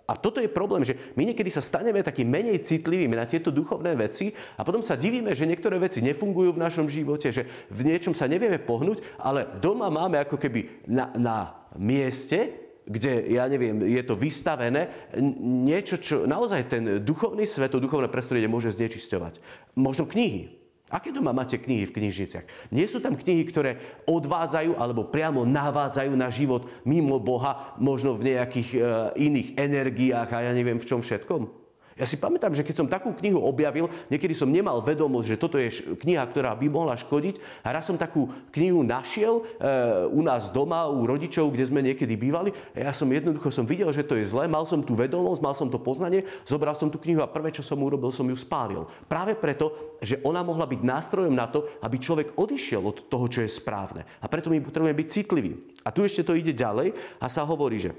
A 0.03 0.19
toto 0.19 0.43
je 0.43 0.51
problém, 0.51 0.83
že 0.83 0.99
my 1.15 1.23
niekedy 1.23 1.47
sa 1.47 1.63
staneme 1.63 2.03
takým 2.03 2.27
menej 2.27 2.59
citlivými 2.59 3.15
na 3.15 3.23
tieto 3.23 3.55
duchovné 3.55 3.95
veci 3.95 4.35
a 4.59 4.61
potom 4.67 4.83
sa 4.83 4.99
divíme, 4.99 5.31
že 5.31 5.47
niektoré 5.47 5.79
veci 5.79 6.03
nefungujú 6.03 6.59
v 6.59 6.63
našom 6.63 6.91
živote, 6.91 7.31
že 7.31 7.47
v 7.71 7.87
niečom 7.87 8.11
sa 8.11 8.27
nevieme 8.27 8.59
pohnúť, 8.59 8.99
ale 9.15 9.47
doma 9.63 9.87
máme 9.87 10.19
ako 10.19 10.35
keby 10.35 10.83
na, 10.91 11.07
na 11.15 11.37
mieste, 11.79 12.51
kde, 12.83 13.31
ja 13.31 13.47
neviem, 13.47 13.79
je 13.79 14.03
to 14.03 14.19
vystavené, 14.19 14.91
niečo, 15.39 15.95
čo 15.95 16.27
naozaj 16.27 16.67
ten 16.67 16.83
duchovný 16.99 17.47
svet, 17.47 17.71
to 17.71 17.79
duchovné 17.79 18.11
prostredie 18.11 18.51
môže 18.51 18.75
znečisťovať. 18.75 19.39
Možno 19.79 20.03
knihy, 20.03 20.51
Aké 20.91 21.15
doma 21.15 21.31
máte 21.31 21.55
knihy 21.55 21.87
v 21.87 21.95
knižniciach? 21.95 22.69
Nie 22.75 22.91
sú 22.91 22.99
tam 22.99 23.15
knihy, 23.15 23.47
ktoré 23.47 23.79
odvádzajú 24.03 24.75
alebo 24.75 25.07
priamo 25.07 25.47
navádzajú 25.47 26.11
na 26.11 26.27
život 26.27 26.67
mimo 26.83 27.23
Boha, 27.23 27.71
možno 27.79 28.19
v 28.19 28.35
nejakých 28.35 28.69
e, 28.75 28.79
iných 29.15 29.55
energiách 29.55 30.29
a 30.35 30.43
ja 30.43 30.51
neviem 30.51 30.77
v 30.77 30.87
čom 30.87 30.99
všetkom? 30.99 31.62
Ja 31.93 32.09
si 32.09 32.17
pamätám, 32.17 32.57
že 32.57 32.65
keď 32.65 32.75
som 32.81 32.87
takú 32.89 33.13
knihu 33.13 33.37
objavil, 33.37 33.85
niekedy 34.09 34.33
som 34.33 34.49
nemal 34.49 34.81
vedomosť, 34.81 35.27
že 35.29 35.37
toto 35.37 35.61
je 35.61 35.69
kniha, 36.01 36.25
ktorá 36.25 36.57
by 36.57 36.65
mohla 36.65 36.97
škodiť. 36.97 37.37
A 37.61 37.69
raz 37.69 37.85
som 37.85 38.01
takú 38.01 38.33
knihu 38.49 38.81
našiel 38.81 39.45
e, 39.45 39.69
u 40.09 40.25
nás 40.25 40.49
doma, 40.49 40.89
u 40.89 41.05
rodičov, 41.05 41.53
kde 41.53 41.69
sme 41.69 41.85
niekedy 41.85 42.17
bývali. 42.17 42.49
A 42.73 42.89
ja 42.89 42.93
som 42.93 43.05
jednoducho 43.05 43.53
som 43.53 43.69
videl, 43.69 43.93
že 43.93 44.01
to 44.01 44.17
je 44.17 44.25
zlé, 44.25 44.49
mal 44.49 44.65
som 44.65 44.81
tú 44.81 44.97
vedomosť, 44.97 45.41
mal 45.45 45.53
som 45.53 45.69
to 45.69 45.77
poznanie, 45.77 46.25
zobral 46.49 46.73
som 46.73 46.89
tú 46.89 46.97
knihu 46.97 47.21
a 47.21 47.29
prvé, 47.29 47.53
čo 47.53 47.61
som 47.61 47.77
urobil, 47.77 48.09
som 48.09 48.25
ju 48.25 48.37
spálil. 48.37 48.89
Práve 49.05 49.37
preto, 49.37 49.97
že 50.01 50.17
ona 50.25 50.41
mohla 50.41 50.65
byť 50.65 50.81
nástrojom 50.81 51.33
na 51.33 51.45
to, 51.45 51.69
aby 51.85 52.01
človek 52.01 52.33
odišiel 52.33 52.81
od 52.81 52.97
toho, 53.05 53.25
čo 53.29 53.45
je 53.45 53.49
správne. 53.53 54.01
A 54.17 54.25
preto 54.25 54.49
my 54.49 54.57
potrebujeme 54.65 54.97
byť 54.97 55.07
citliví. 55.13 55.51
A 55.85 55.93
tu 55.93 56.01
ešte 56.01 56.25
to 56.25 56.33
ide 56.33 56.57
ďalej 56.57 56.97
a 57.21 57.25
sa 57.29 57.45
hovorí, 57.45 57.77
že 57.77 57.93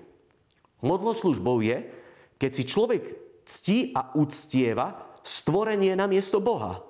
modloslužbou 0.85 1.65
je, 1.65 1.79
keď 2.37 2.51
si 2.53 2.69
človek 2.69 3.24
ctí 3.45 3.93
a 3.93 4.13
uctieva 4.17 5.17
stvorenie 5.25 5.97
na 5.97 6.05
miesto 6.05 6.41
Boha. 6.41 6.85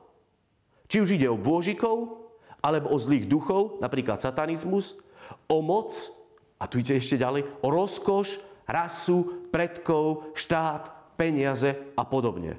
Či 0.91 1.03
už 1.03 1.11
ide 1.19 1.31
o 1.31 1.39
bôžikov, 1.39 2.23
alebo 2.65 2.91
o 2.91 2.99
zlých 2.99 3.29
duchov, 3.29 3.79
napríklad 3.79 4.19
satanizmus, 4.19 4.97
o 5.47 5.61
moc, 5.61 5.93
a 6.57 6.65
tu 6.65 6.81
ide 6.81 6.97
ešte 6.97 7.21
ďalej, 7.21 7.45
o 7.61 7.69
rozkoš, 7.69 8.41
rasu, 8.65 9.49
predkov, 9.53 10.33
štát, 10.33 11.15
peniaze 11.21 11.77
a 11.95 12.03
podobne. 12.09 12.57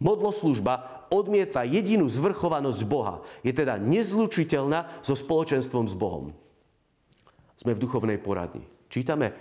Modloslužba 0.00 1.08
odmieta 1.12 1.64
jedinú 1.64 2.08
zvrchovanosť 2.08 2.80
Boha. 2.88 3.20
Je 3.44 3.52
teda 3.52 3.76
nezlučiteľná 3.76 5.04
so 5.04 5.12
spoločenstvom 5.12 5.88
s 5.88 5.94
Bohom. 5.96 6.32
Sme 7.60 7.76
v 7.76 7.82
duchovnej 7.84 8.16
poradni. 8.16 8.64
Čítame 8.88 9.36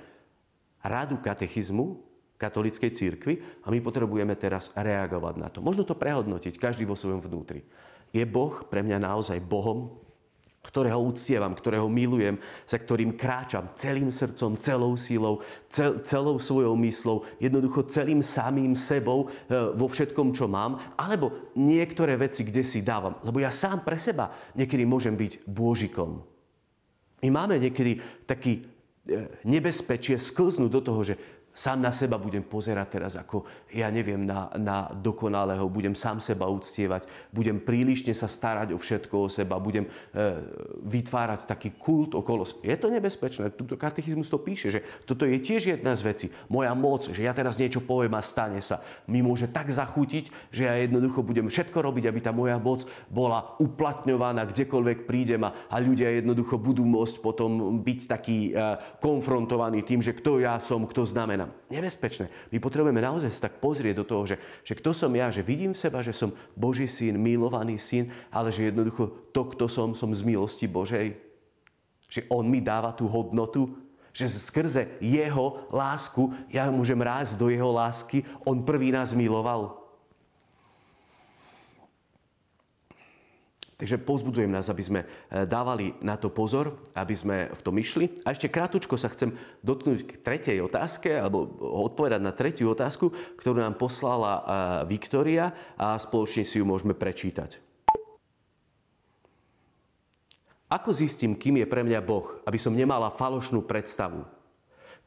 radu 0.84 1.20
katechizmu, 1.24 2.09
katolíckej 2.40 2.96
církvy 2.96 3.34
a 3.62 3.68
my 3.68 3.84
potrebujeme 3.84 4.34
teraz 4.40 4.72
reagovať 4.72 5.36
na 5.36 5.52
to. 5.52 5.60
Možno 5.60 5.84
to 5.84 6.00
prehodnotiť, 6.00 6.56
každý 6.56 6.88
vo 6.88 6.96
svojom 6.96 7.20
vnútri. 7.20 7.68
Je 8.16 8.24
Boh 8.24 8.64
pre 8.72 8.80
mňa 8.82 9.04
naozaj 9.04 9.44
Bohom, 9.44 10.00
ktorého 10.60 11.00
uctievam, 11.00 11.56
ktorého 11.56 11.88
milujem, 11.88 12.36
za 12.68 12.78
ktorým 12.78 13.16
kráčam 13.16 13.72
celým 13.80 14.12
srdcom, 14.12 14.60
celou 14.60 14.94
sílou, 15.00 15.40
cel, 15.72 16.04
celou 16.04 16.36
svojou 16.36 16.76
myslou, 16.84 17.24
jednoducho 17.40 17.88
celým 17.88 18.20
samým 18.20 18.76
sebou 18.76 19.28
e, 19.28 19.56
vo 19.74 19.88
všetkom, 19.88 20.36
čo 20.36 20.52
mám, 20.52 20.78
alebo 21.00 21.52
niektoré 21.56 22.20
veci, 22.20 22.44
kde 22.44 22.62
si 22.68 22.84
dávam. 22.84 23.16
Lebo 23.24 23.40
ja 23.40 23.50
sám 23.50 23.88
pre 23.88 23.96
seba 23.96 24.36
niekedy 24.52 24.84
môžem 24.84 25.16
byť 25.16 25.48
bôžikom. 25.48 26.22
My 27.24 27.30
máme 27.32 27.56
niekedy 27.56 28.04
taký 28.28 28.60
e, 28.60 28.62
nebezpečie 29.48 30.20
sklznúť 30.20 30.72
do 30.76 30.82
toho, 30.84 31.02
že 31.08 31.16
sám 31.60 31.84
na 31.84 31.92
seba 31.92 32.16
budem 32.16 32.40
pozerať 32.40 32.88
teraz 32.88 33.20
ako, 33.20 33.44
ja 33.76 33.92
neviem, 33.92 34.24
na, 34.24 34.48
na 34.56 34.88
dokonalého, 34.96 35.68
budem 35.68 35.92
sám 35.92 36.24
seba 36.24 36.48
uctievať, 36.48 37.04
budem 37.36 37.60
prílišne 37.60 38.16
sa 38.16 38.32
starať 38.32 38.72
o 38.72 38.80
všetko 38.80 39.28
o 39.28 39.28
seba, 39.28 39.60
budem 39.60 39.84
e, 39.84 39.92
vytvárať 40.88 41.44
taký 41.44 41.76
kult 41.76 42.16
okolo. 42.16 42.48
Je 42.64 42.72
to 42.80 42.88
nebezpečné, 42.88 43.52
tuto 43.60 43.76
katechizmus 43.76 44.32
to 44.32 44.40
píše, 44.40 44.72
že 44.72 44.80
toto 45.04 45.28
je 45.28 45.36
tiež 45.36 45.76
jedna 45.76 46.00
z 46.00 46.02
vecí. 46.08 46.28
Moja 46.48 46.72
moc, 46.72 47.12
že 47.12 47.28
ja 47.28 47.36
teraz 47.36 47.60
niečo 47.60 47.84
poviem 47.84 48.16
a 48.16 48.24
stane 48.24 48.64
sa, 48.64 48.80
mi 49.12 49.20
môže 49.20 49.52
tak 49.52 49.68
zachutiť, 49.68 50.56
že 50.56 50.64
ja 50.64 50.80
jednoducho 50.80 51.28
budem 51.28 51.52
všetko 51.52 51.76
robiť, 51.76 52.08
aby 52.08 52.20
tá 52.24 52.32
moja 52.32 52.56
moc 52.56 52.88
bola 53.12 53.60
uplatňovaná 53.60 54.48
kdekoľvek 54.48 55.04
prídem 55.04 55.44
a, 55.44 55.52
a 55.68 55.76
ľudia 55.84 56.24
jednoducho 56.24 56.56
budú 56.56 56.88
môcť 56.88 57.20
potom 57.20 57.84
byť 57.84 58.00
takí 58.08 58.56
e, 58.56 58.80
konfrontovaní 59.04 59.84
tým, 59.84 60.00
že 60.00 60.16
kto 60.16 60.40
ja 60.40 60.56
som, 60.64 60.88
kto 60.88 61.04
znamená 61.04 61.49
nebezpečné. 61.72 62.28
My 62.54 62.58
potrebujeme 62.62 63.00
naozaj 63.00 63.32
sa 63.32 63.48
tak 63.48 63.64
pozrieť 63.64 64.04
do 64.04 64.06
toho, 64.06 64.24
že, 64.28 64.36
že 64.68 64.76
kto 64.76 64.92
som 64.92 65.12
ja, 65.16 65.32
že 65.32 65.46
vidím 65.46 65.72
seba, 65.72 66.04
že 66.04 66.12
som 66.12 66.36
Boží 66.54 66.86
syn, 66.86 67.16
milovaný 67.16 67.80
syn, 67.80 68.12
ale 68.30 68.52
že 68.52 68.70
jednoducho 68.70 69.32
to, 69.32 69.42
kto 69.56 69.66
som, 69.72 69.96
som 69.96 70.12
z 70.12 70.22
milosti 70.28 70.68
Božej. 70.68 71.16
Že 72.10 72.22
On 72.30 72.44
mi 72.44 72.60
dáva 72.60 72.92
tú 72.92 73.08
hodnotu, 73.08 73.72
že 74.12 74.28
skrze 74.28 75.00
Jeho 75.00 75.64
lásku 75.72 76.34
ja 76.52 76.68
môžem 76.68 77.00
rásť 77.00 77.40
do 77.40 77.48
Jeho 77.48 77.72
lásky. 77.72 78.28
On 78.44 78.60
prvý 78.60 78.92
nás 78.92 79.16
miloval. 79.16 79.79
Takže 83.80 83.96
pozbudzujem 83.96 84.52
nás, 84.52 84.68
aby 84.68 84.84
sme 84.84 85.02
e, 85.08 85.48
dávali 85.48 85.96
na 86.04 86.20
to 86.20 86.28
pozor, 86.28 86.76
aby 86.92 87.16
sme 87.16 87.48
v 87.48 87.62
tom 87.64 87.80
išli. 87.80 88.12
A 88.28 88.36
ešte 88.36 88.52
krátučko 88.52 89.00
sa 89.00 89.08
chcem 89.08 89.32
dotknúť 89.64 90.00
k 90.04 90.12
tretej 90.20 90.60
otázke, 90.60 91.16
alebo 91.16 91.48
odpovedať 91.88 92.20
na 92.20 92.36
tretiu 92.36 92.76
otázku, 92.76 93.16
ktorú 93.40 93.64
nám 93.64 93.80
poslala 93.80 94.32
e, 94.36 94.42
Viktória 94.92 95.56
a 95.80 95.96
spoločne 95.96 96.44
si 96.44 96.60
ju 96.60 96.68
môžeme 96.68 96.92
prečítať. 96.92 97.64
Ako 100.68 100.92
zistím, 100.92 101.40
kým 101.40 101.64
je 101.64 101.72
pre 101.72 101.80
mňa 101.80 102.04
Boh, 102.04 102.44
aby 102.44 102.60
som 102.60 102.76
nemala 102.76 103.08
falošnú 103.08 103.64
predstavu? 103.64 104.28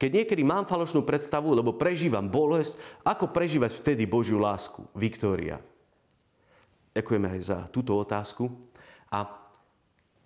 Keď 0.00 0.10
niekedy 0.10 0.42
mám 0.42 0.64
falošnú 0.64 1.04
predstavu, 1.04 1.52
lebo 1.52 1.76
prežívam 1.76 2.24
bolesť, 2.24 2.74
ako 3.04 3.28
prežívať 3.30 3.70
vtedy 3.84 4.08
Božiu 4.08 4.40
lásku? 4.40 4.88
Viktória. 4.96 5.60
Ďakujeme 6.92 7.28
aj 7.36 7.40
za 7.40 7.58
túto 7.72 7.96
otázku. 7.96 8.52
A 9.12 9.28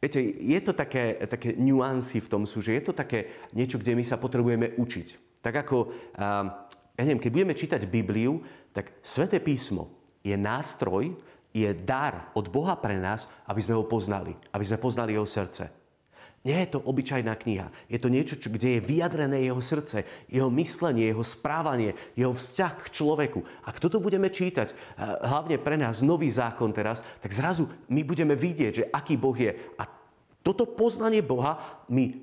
viete, 0.03 0.19
je 0.23 0.61
to 0.63 0.75
také, 0.75 1.19
také 1.27 1.55
nuancy 1.55 2.19
v 2.19 2.31
tom 2.31 2.43
sú, 2.47 2.63
že 2.63 2.75
je 2.75 2.83
to 2.91 2.93
také 2.95 3.51
niečo, 3.55 3.79
kde 3.79 3.95
my 3.95 4.05
sa 4.07 4.19
potrebujeme 4.19 4.75
učiť. 4.79 5.39
Tak 5.43 5.55
ako, 5.63 5.77
ja 6.19 7.03
neviem, 7.07 7.23
keď 7.23 7.31
budeme 7.31 7.55
čítať 7.55 7.87
Bibliu, 7.87 8.43
tak 8.75 8.99
Sveté 9.03 9.39
písmo 9.39 9.95
je 10.27 10.35
nástroj, 10.35 11.15
je 11.55 11.71
dar 11.73 12.35
od 12.37 12.51
Boha 12.51 12.77
pre 12.77 12.99
nás, 12.99 13.31
aby 13.49 13.63
sme 13.63 13.79
ho 13.79 13.87
poznali, 13.87 14.35
aby 14.53 14.65
sme 14.67 14.83
poznali 14.83 15.15
jeho 15.15 15.25
srdce. 15.25 15.86
Nie 16.47 16.63
je 16.63 16.79
to 16.79 16.87
obyčajná 16.87 17.35
kniha. 17.35 17.75
Je 17.91 17.99
to 17.99 18.07
niečo, 18.07 18.39
čo, 18.39 18.55
kde 18.55 18.79
je 18.79 18.87
vyjadrené 18.87 19.43
jeho 19.51 19.59
srdce, 19.59 20.07
jeho 20.31 20.47
myslenie, 20.55 21.11
jeho 21.11 21.27
správanie, 21.27 21.99
jeho 22.15 22.31
vzťah 22.31 22.87
k 22.87 22.93
človeku. 22.95 23.43
Ak 23.67 23.83
toto 23.83 23.99
budeme 23.99 24.31
čítať, 24.31 24.71
hlavne 25.27 25.59
pre 25.59 25.75
nás 25.75 26.07
nový 26.07 26.31
zákon 26.31 26.71
teraz, 26.71 27.03
tak 27.19 27.35
zrazu 27.35 27.67
my 27.91 28.07
budeme 28.07 28.39
vidieť, 28.39 28.73
že 28.73 28.89
aký 28.95 29.19
Boh 29.19 29.35
je. 29.35 29.59
A 29.75 29.91
toto 30.47 30.71
poznanie 30.71 31.19
Boha 31.27 31.83
mi 31.91 32.23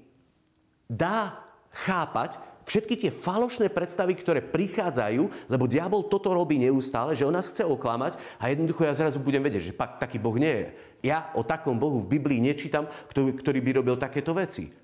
dá 0.88 1.44
chápať, 1.84 2.40
všetky 2.64 2.96
tie 3.00 3.12
falošné 3.12 3.72
predstavy, 3.72 4.16
ktoré 4.16 4.44
prichádzajú, 4.44 5.52
lebo 5.52 5.70
diabol 5.70 6.08
toto 6.08 6.32
robí 6.32 6.60
neustále, 6.60 7.16
že 7.16 7.28
on 7.28 7.36
nás 7.36 7.52
chce 7.52 7.64
oklamať 7.64 8.20
a 8.40 8.50
jednoducho 8.50 8.88
ja 8.88 8.98
zrazu 8.98 9.20
budem 9.20 9.44
vedieť, 9.44 9.72
že 9.72 9.78
pak 9.78 10.00
taký 10.00 10.20
Boh 10.20 10.36
nie 10.36 10.52
je. 10.52 10.68
Ja 11.04 11.32
o 11.36 11.44
takom 11.44 11.76
Bohu 11.76 12.00
v 12.00 12.20
Biblii 12.20 12.40
nečítam, 12.40 12.88
ktorý 13.12 13.60
by 13.60 13.72
robil 13.84 13.96
takéto 14.00 14.32
veci. 14.32 14.84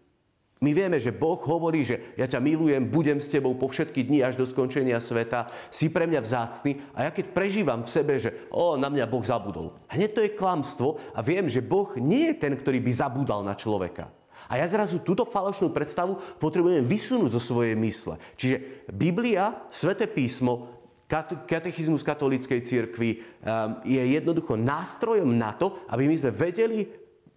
My 0.59 0.75
vieme, 0.75 0.99
že 0.99 1.15
Boh 1.15 1.39
hovorí, 1.39 1.87
že 1.87 2.11
ja 2.19 2.27
ťa 2.27 2.43
milujem, 2.43 2.91
budem 2.91 3.23
s 3.23 3.31
tebou 3.31 3.55
po 3.55 3.71
všetky 3.71 4.03
dni 4.03 4.27
až 4.27 4.35
do 4.35 4.43
skončenia 4.43 4.99
sveta, 4.99 5.47
si 5.71 5.87
pre 5.87 6.03
mňa 6.03 6.19
vzácný 6.19 6.83
a 6.91 7.07
ja 7.07 7.11
keď 7.15 7.31
prežívam 7.31 7.87
v 7.87 7.93
sebe, 7.95 8.19
že 8.19 8.35
o, 8.51 8.75
na 8.75 8.91
mňa 8.91 9.07
Boh 9.07 9.23
zabudol. 9.23 9.79
Hneď 9.87 10.11
to 10.11 10.23
je 10.27 10.35
klamstvo 10.35 10.99
a 11.15 11.23
viem, 11.23 11.47
že 11.47 11.63
Boh 11.63 11.95
nie 11.95 12.35
je 12.35 12.43
ten, 12.43 12.51
ktorý 12.59 12.83
by 12.83 12.91
zabudal 12.91 13.39
na 13.39 13.55
človeka. 13.55 14.11
A 14.49 14.57
ja 14.57 14.65
zrazu 14.65 14.97
túto 15.05 15.29
falošnú 15.29 15.69
predstavu 15.69 16.17
potrebujem 16.41 16.81
vysunúť 16.81 17.37
zo 17.37 17.41
svojej 17.53 17.77
mysle. 17.77 18.17
Čiže 18.33 18.89
Biblia, 18.89 19.69
Svete 19.69 20.09
písmo, 20.09 20.79
katechizmus 21.45 22.01
katolíckej 22.01 22.61
cirkvi 22.65 23.17
um, 23.17 23.81
je 23.85 24.01
jednoducho 24.01 24.57
nástrojom 24.57 25.37
na 25.37 25.53
to, 25.53 25.77
aby 25.89 26.05
my 26.05 26.15
sme 26.17 26.33
vedeli 26.33 26.85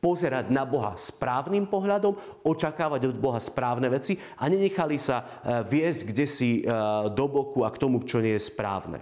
pozerať 0.00 0.52
na 0.52 0.68
Boha 0.68 0.92
správnym 0.96 1.68
pohľadom, 1.68 2.16
očakávať 2.44 3.12
od 3.12 3.16
Boha 3.16 3.40
správne 3.40 3.88
veci 3.88 4.20
a 4.36 4.48
nenechali 4.48 4.96
sa 5.00 5.20
uh, 5.24 5.28
viesť 5.64 6.00
kde 6.12 6.26
si 6.28 6.50
uh, 6.64 7.08
do 7.12 7.28
boku 7.28 7.64
a 7.64 7.72
k 7.72 7.80
tomu, 7.80 8.04
čo 8.04 8.20
nie 8.20 8.36
je 8.36 8.44
správne. 8.44 9.00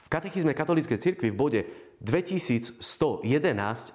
V 0.00 0.06
katechizme 0.08 0.56
katolíckej 0.56 0.98
cirkvi 0.98 1.32
v 1.32 1.40
bode 1.40 1.60
2111 2.00 2.80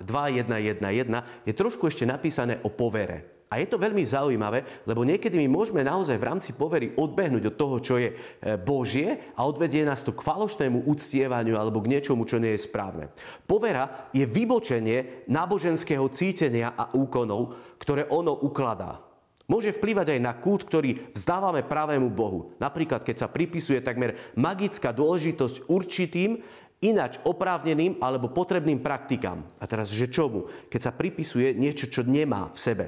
2111 0.06 1.46
je 1.46 1.54
trošku 1.58 1.90
ešte 1.90 2.06
napísané 2.06 2.62
o 2.62 2.70
povere. 2.70 3.36
A 3.46 3.62
je 3.62 3.70
to 3.70 3.78
veľmi 3.78 4.02
zaujímavé, 4.02 4.84
lebo 4.90 5.06
niekedy 5.06 5.38
my 5.46 5.48
môžeme 5.48 5.86
naozaj 5.86 6.18
v 6.18 6.28
rámci 6.28 6.52
povery 6.58 6.98
odbehnúť 6.98 7.54
od 7.54 7.56
toho, 7.56 7.78
čo 7.78 7.96
je 8.02 8.10
e, 8.12 8.16
Božie 8.58 9.32
a 9.38 9.46
odvedie 9.46 9.86
nás 9.86 10.02
to 10.02 10.18
k 10.18 10.26
falošnému 10.26 10.90
uctievaniu 10.90 11.54
alebo 11.54 11.78
k 11.80 11.94
niečomu, 11.94 12.26
čo 12.26 12.42
nie 12.42 12.58
je 12.58 12.66
správne. 12.66 13.14
Povera 13.46 14.10
je 14.12 14.26
vybočenie 14.26 15.30
náboženského 15.30 16.10
cítenia 16.10 16.74
a 16.74 16.90
úkonov, 16.98 17.56
ktoré 17.78 18.10
ono 18.10 18.34
ukladá. 18.34 19.06
Môže 19.46 19.78
vplývať 19.78 20.18
aj 20.18 20.20
na 20.26 20.34
kult, 20.34 20.66
ktorý 20.66 21.14
vzdávame 21.14 21.62
pravému 21.62 22.10
Bohu. 22.10 22.58
Napríklad, 22.58 23.06
keď 23.06 23.24
sa 23.24 23.28
pripisuje 23.30 23.78
takmer 23.78 24.18
magická 24.34 24.90
dôležitosť 24.90 25.70
určitým 25.70 26.42
ináč 26.84 27.22
oprávneným 27.24 28.02
alebo 28.04 28.32
potrebným 28.32 28.84
praktikám. 28.84 29.44
A 29.62 29.64
teraz, 29.70 29.94
že 29.94 30.12
čomu? 30.12 30.50
Keď 30.68 30.82
sa 30.82 30.92
pripisuje 30.92 31.56
niečo, 31.56 31.88
čo 31.88 32.04
nemá 32.04 32.52
v 32.52 32.60
sebe. 32.60 32.86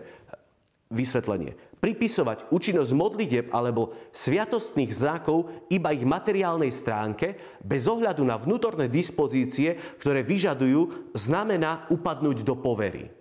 Vysvetlenie. 0.88 1.56
Pripisovať 1.78 2.50
účinnosť 2.50 2.92
modlitieb 2.98 3.46
alebo 3.54 3.94
sviatostných 4.10 4.90
znakov 4.90 5.70
iba 5.70 5.94
ich 5.94 6.02
materiálnej 6.02 6.74
stránke, 6.74 7.38
bez 7.62 7.86
ohľadu 7.86 8.26
na 8.26 8.40
vnútorné 8.40 8.90
dispozície, 8.90 9.78
ktoré 10.02 10.26
vyžadujú, 10.26 11.14
znamená 11.14 11.86
upadnúť 11.94 12.42
do 12.42 12.58
povery. 12.58 13.14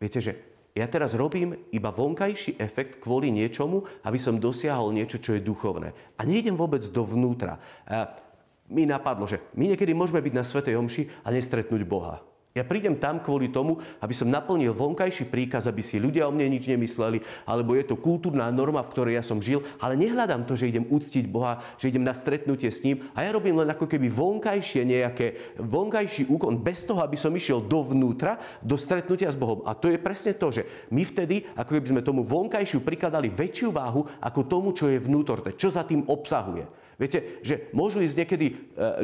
Viete, 0.00 0.20
že 0.22 0.32
ja 0.76 0.84
teraz 0.84 1.16
robím 1.16 1.56
iba 1.72 1.88
vonkajší 1.88 2.60
efekt 2.60 3.00
kvôli 3.00 3.32
niečomu, 3.32 3.88
aby 4.04 4.20
som 4.20 4.36
dosiahol 4.36 4.92
niečo, 4.92 5.16
čo 5.16 5.32
je 5.32 5.40
duchovné. 5.40 5.96
A 6.20 6.22
nejdem 6.28 6.52
vôbec 6.52 6.84
dovnútra 6.92 7.56
mi 8.70 8.88
napadlo, 8.88 9.26
že 9.26 9.42
my 9.54 9.74
niekedy 9.74 9.94
môžeme 9.94 10.22
byť 10.22 10.34
na 10.34 10.44
Svetej 10.44 10.78
Omši 10.78 11.02
a 11.22 11.28
nestretnúť 11.30 11.82
Boha. 11.86 12.22
Ja 12.56 12.64
prídem 12.64 12.96
tam 12.96 13.20
kvôli 13.20 13.52
tomu, 13.52 13.84
aby 14.00 14.16
som 14.16 14.32
naplnil 14.32 14.72
vonkajší 14.72 15.28
príkaz, 15.28 15.68
aby 15.68 15.84
si 15.84 16.00
ľudia 16.00 16.24
o 16.24 16.32
mne 16.32 16.56
nič 16.56 16.72
nemysleli, 16.72 17.20
alebo 17.44 17.76
je 17.76 17.84
to 17.84 18.00
kultúrna 18.00 18.48
norma, 18.48 18.80
v 18.80 18.96
ktorej 18.96 19.20
ja 19.20 19.24
som 19.28 19.44
žil, 19.44 19.60
ale 19.76 19.92
nehľadám 20.00 20.48
to, 20.48 20.56
že 20.56 20.72
idem 20.72 20.88
uctiť 20.88 21.28
Boha, 21.28 21.60
že 21.76 21.92
idem 21.92 22.00
na 22.00 22.16
stretnutie 22.16 22.72
s 22.72 22.80
ním 22.80 23.12
a 23.12 23.28
ja 23.28 23.36
robím 23.36 23.60
len 23.60 23.68
ako 23.68 23.84
keby 23.84 24.08
vonkajšie 24.08 24.88
nejaké, 24.88 25.60
vonkajší 25.60 26.32
úkon, 26.32 26.56
bez 26.64 26.88
toho, 26.88 27.04
aby 27.04 27.20
som 27.20 27.36
išiel 27.36 27.60
dovnútra, 27.60 28.40
do 28.64 28.80
stretnutia 28.80 29.28
s 29.28 29.36
Bohom. 29.36 29.60
A 29.68 29.76
to 29.76 29.92
je 29.92 30.00
presne 30.00 30.32
to, 30.32 30.48
že 30.48 30.64
my 30.88 31.04
vtedy, 31.04 31.44
ako 31.60 31.76
keby 31.76 31.92
sme 31.92 32.00
tomu 32.00 32.24
vonkajšiu 32.24 32.80
prikladali 32.80 33.28
väčšiu 33.28 33.68
váhu 33.68 34.08
ako 34.16 34.40
tomu, 34.48 34.72
čo 34.72 34.88
je 34.88 34.96
vnútorné, 34.96 35.52
čo 35.60 35.68
za 35.68 35.84
tým 35.84 36.08
obsahuje. 36.08 36.85
Viete, 36.96 37.44
že 37.44 37.68
môžu 37.76 38.00
ísť 38.00 38.24
niekedy 38.24 38.46
e, 38.48 38.54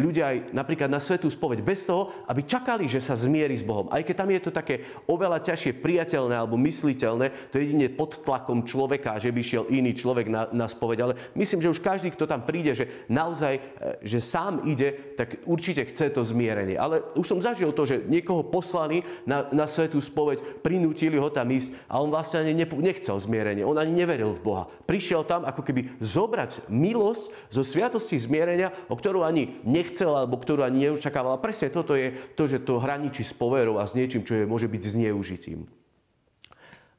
ľudia 0.01 0.33
aj 0.33 0.37
napríklad 0.57 0.89
na 0.89 0.97
svetú 0.97 1.29
spoveď 1.29 1.61
bez 1.61 1.85
toho, 1.85 2.09
aby 2.25 2.41
čakali, 2.41 2.89
že 2.89 3.05
sa 3.05 3.13
zmierí 3.13 3.53
s 3.53 3.69
Bohom. 3.69 3.93
Aj 3.93 4.01
keď 4.01 4.17
tam 4.17 4.33
je 4.33 4.41
to 4.41 4.49
také 4.49 4.81
oveľa 5.05 5.45
ťažšie 5.45 5.77
priateľné 5.77 6.33
alebo 6.33 6.57
mysliteľné, 6.57 7.53
to 7.53 7.61
je 7.61 7.69
jedine 7.69 7.93
pod 7.93 8.25
tlakom 8.25 8.65
človeka, 8.65 9.21
že 9.21 9.29
by 9.29 9.41
šiel 9.45 9.69
iný 9.69 9.93
človek 9.93 10.25
na, 10.33 10.49
na 10.57 10.73
spoveď. 10.73 10.99
Ale 11.05 11.15
myslím, 11.37 11.61
že 11.61 11.69
už 11.69 11.85
každý, 11.85 12.09
kto 12.17 12.25
tam 12.25 12.49
príde, 12.49 12.73
že 12.73 12.89
naozaj, 13.13 13.61
e, 13.61 13.61
že 14.09 14.25
sám 14.25 14.65
ide, 14.65 15.13
tak 15.13 15.45
určite 15.45 15.85
chce 15.85 16.17
to 16.17 16.25
zmierenie. 16.25 16.81
Ale 16.81 17.05
už 17.13 17.29
som 17.29 17.45
zažil 17.45 17.77
to, 17.77 17.85
že 17.85 18.09
niekoho 18.09 18.41
poslani 18.41 19.05
na, 19.29 19.45
na 19.53 19.69
svetú 19.69 20.01
spoveď, 20.01 20.65
prinútili 20.65 21.21
ho 21.21 21.29
tam 21.29 21.53
ísť 21.53 21.77
a 21.93 22.01
on 22.01 22.09
vlastne 22.09 22.41
ani 22.41 22.57
nechcel 22.57 23.21
zmierenie. 23.21 23.69
On 23.69 23.77
ani 23.77 23.93
neveril 23.93 24.33
v 24.33 24.41
Boha. 24.41 24.65
Prišiel 24.89 25.29
tam 25.29 25.45
ako 25.45 25.61
keby 25.61 26.01
zobrať 26.01 26.73
milosť 26.73 27.53
zo 27.53 27.61
sviat 27.61 27.82
sviatosti 27.83 28.15
zmierenia, 28.15 28.71
o 28.87 28.95
ktorú 28.95 29.27
ani 29.27 29.59
nechcel 29.67 30.15
alebo 30.15 30.39
ktorú 30.39 30.63
ani 30.63 30.87
neočakával. 30.87 31.35
A 31.35 31.43
presne 31.43 31.67
toto 31.67 31.99
je 31.99 32.15
to, 32.39 32.47
že 32.47 32.63
to 32.63 32.79
hraničí 32.79 33.27
s 33.27 33.35
poverou 33.35 33.83
a 33.83 33.91
s 33.91 33.99
niečím, 33.99 34.23
čo 34.23 34.39
je, 34.39 34.47
môže 34.47 34.71
byť 34.71 34.83
zneužitím. 34.87 35.67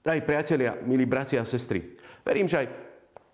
Drahí 0.03 0.19
priatelia, 0.19 0.75
milí 0.83 1.07
bratia 1.07 1.39
a 1.39 1.47
sestry, 1.47 1.95
verím, 2.27 2.51
že 2.51 2.59
aj 2.59 2.67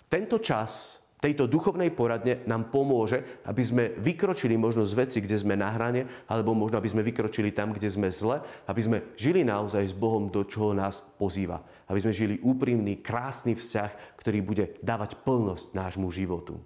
tento 0.05 0.37
čas 0.37 1.01
tejto 1.17 1.49
duchovnej 1.49 1.89
poradne 1.89 2.45
nám 2.45 2.69
pomôže, 2.69 3.41
aby 3.49 3.63
sme 3.65 3.83
vykročili 3.97 4.55
možno 4.55 4.85
z 4.85 4.93
veci, 4.93 5.17
kde 5.19 5.35
sme 5.35 5.57
na 5.57 5.73
hrane, 5.73 6.05
alebo 6.29 6.53
možno 6.53 6.77
aby 6.77 6.87
sme 6.87 7.01
vykročili 7.01 7.51
tam, 7.51 7.75
kde 7.75 7.89
sme 7.89 8.07
zle, 8.13 8.39
aby 8.69 8.81
sme 8.85 8.97
žili 9.19 9.41
naozaj 9.43 9.89
s 9.89 9.97
Bohom, 9.97 10.31
do 10.31 10.45
čoho 10.45 10.71
nás 10.71 11.01
pozýva. 11.17 11.59
Aby 11.89 12.05
sme 12.05 12.13
žili 12.13 12.35
úprimný, 12.39 13.01
krásny 13.01 13.57
vzťah, 13.57 14.21
ktorý 14.21 14.39
bude 14.39 14.65
dávať 14.79 15.19
plnosť 15.25 15.75
nášmu 15.75 16.07
životu. 16.13 16.61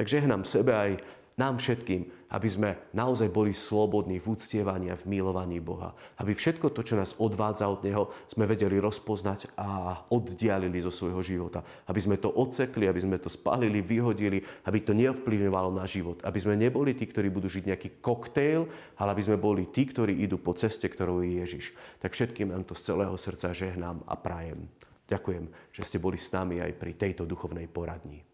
Tak 0.00 0.08
žehnám 0.08 0.48
sebe 0.48 0.72
aj 0.72 0.96
nám 1.36 1.60
všetkým, 1.60 2.08
aby 2.32 2.48
sme 2.48 2.70
naozaj 2.96 3.28
boli 3.28 3.52
slobodní 3.52 4.16
v 4.16 4.32
uctievaní 4.32 4.88
a 4.88 4.96
v 4.96 5.04
milovaní 5.04 5.60
Boha. 5.60 5.92
Aby 6.16 6.32
všetko 6.32 6.72
to, 6.72 6.80
čo 6.80 6.96
nás 6.96 7.20
odvádza 7.20 7.68
od 7.68 7.84
Neho, 7.84 8.08
sme 8.24 8.48
vedeli 8.48 8.80
rozpoznať 8.80 9.52
a 9.60 10.00
oddialili 10.08 10.80
zo 10.80 10.88
svojho 10.88 11.20
života. 11.20 11.60
Aby 11.84 12.00
sme 12.00 12.16
to 12.16 12.32
odsekli, 12.32 12.88
aby 12.88 12.96
sme 12.96 13.20
to 13.20 13.28
spálili, 13.28 13.84
vyhodili, 13.84 14.40
aby 14.64 14.80
to 14.80 14.96
neovplyvňovalo 14.96 15.68
na 15.68 15.84
život. 15.84 16.24
Aby 16.24 16.48
sme 16.48 16.56
neboli 16.56 16.96
tí, 16.96 17.04
ktorí 17.04 17.28
budú 17.28 17.52
žiť 17.52 17.68
nejaký 17.68 17.88
koktejl, 18.00 18.72
ale 18.96 19.08
aby 19.12 19.20
sme 19.20 19.36
boli 19.36 19.68
tí, 19.68 19.84
ktorí 19.84 20.16
idú 20.16 20.40
po 20.40 20.56
ceste, 20.56 20.88
ktorou 20.88 21.20
je 21.20 21.44
Ježiš. 21.44 21.76
Tak 22.00 22.16
všetkým 22.16 22.56
nám 22.56 22.64
to 22.64 22.72
z 22.72 22.88
celého 22.88 23.20
srdca 23.20 23.52
žehnám 23.52 24.00
a 24.08 24.16
prajem. 24.16 24.64
Ďakujem, 25.12 25.44
že 25.76 25.84
ste 25.84 26.00
boli 26.00 26.16
s 26.16 26.32
nami 26.32 26.56
aj 26.64 26.72
pri 26.80 26.96
tejto 26.96 27.28
duchovnej 27.28 27.68
poradni. 27.68 28.29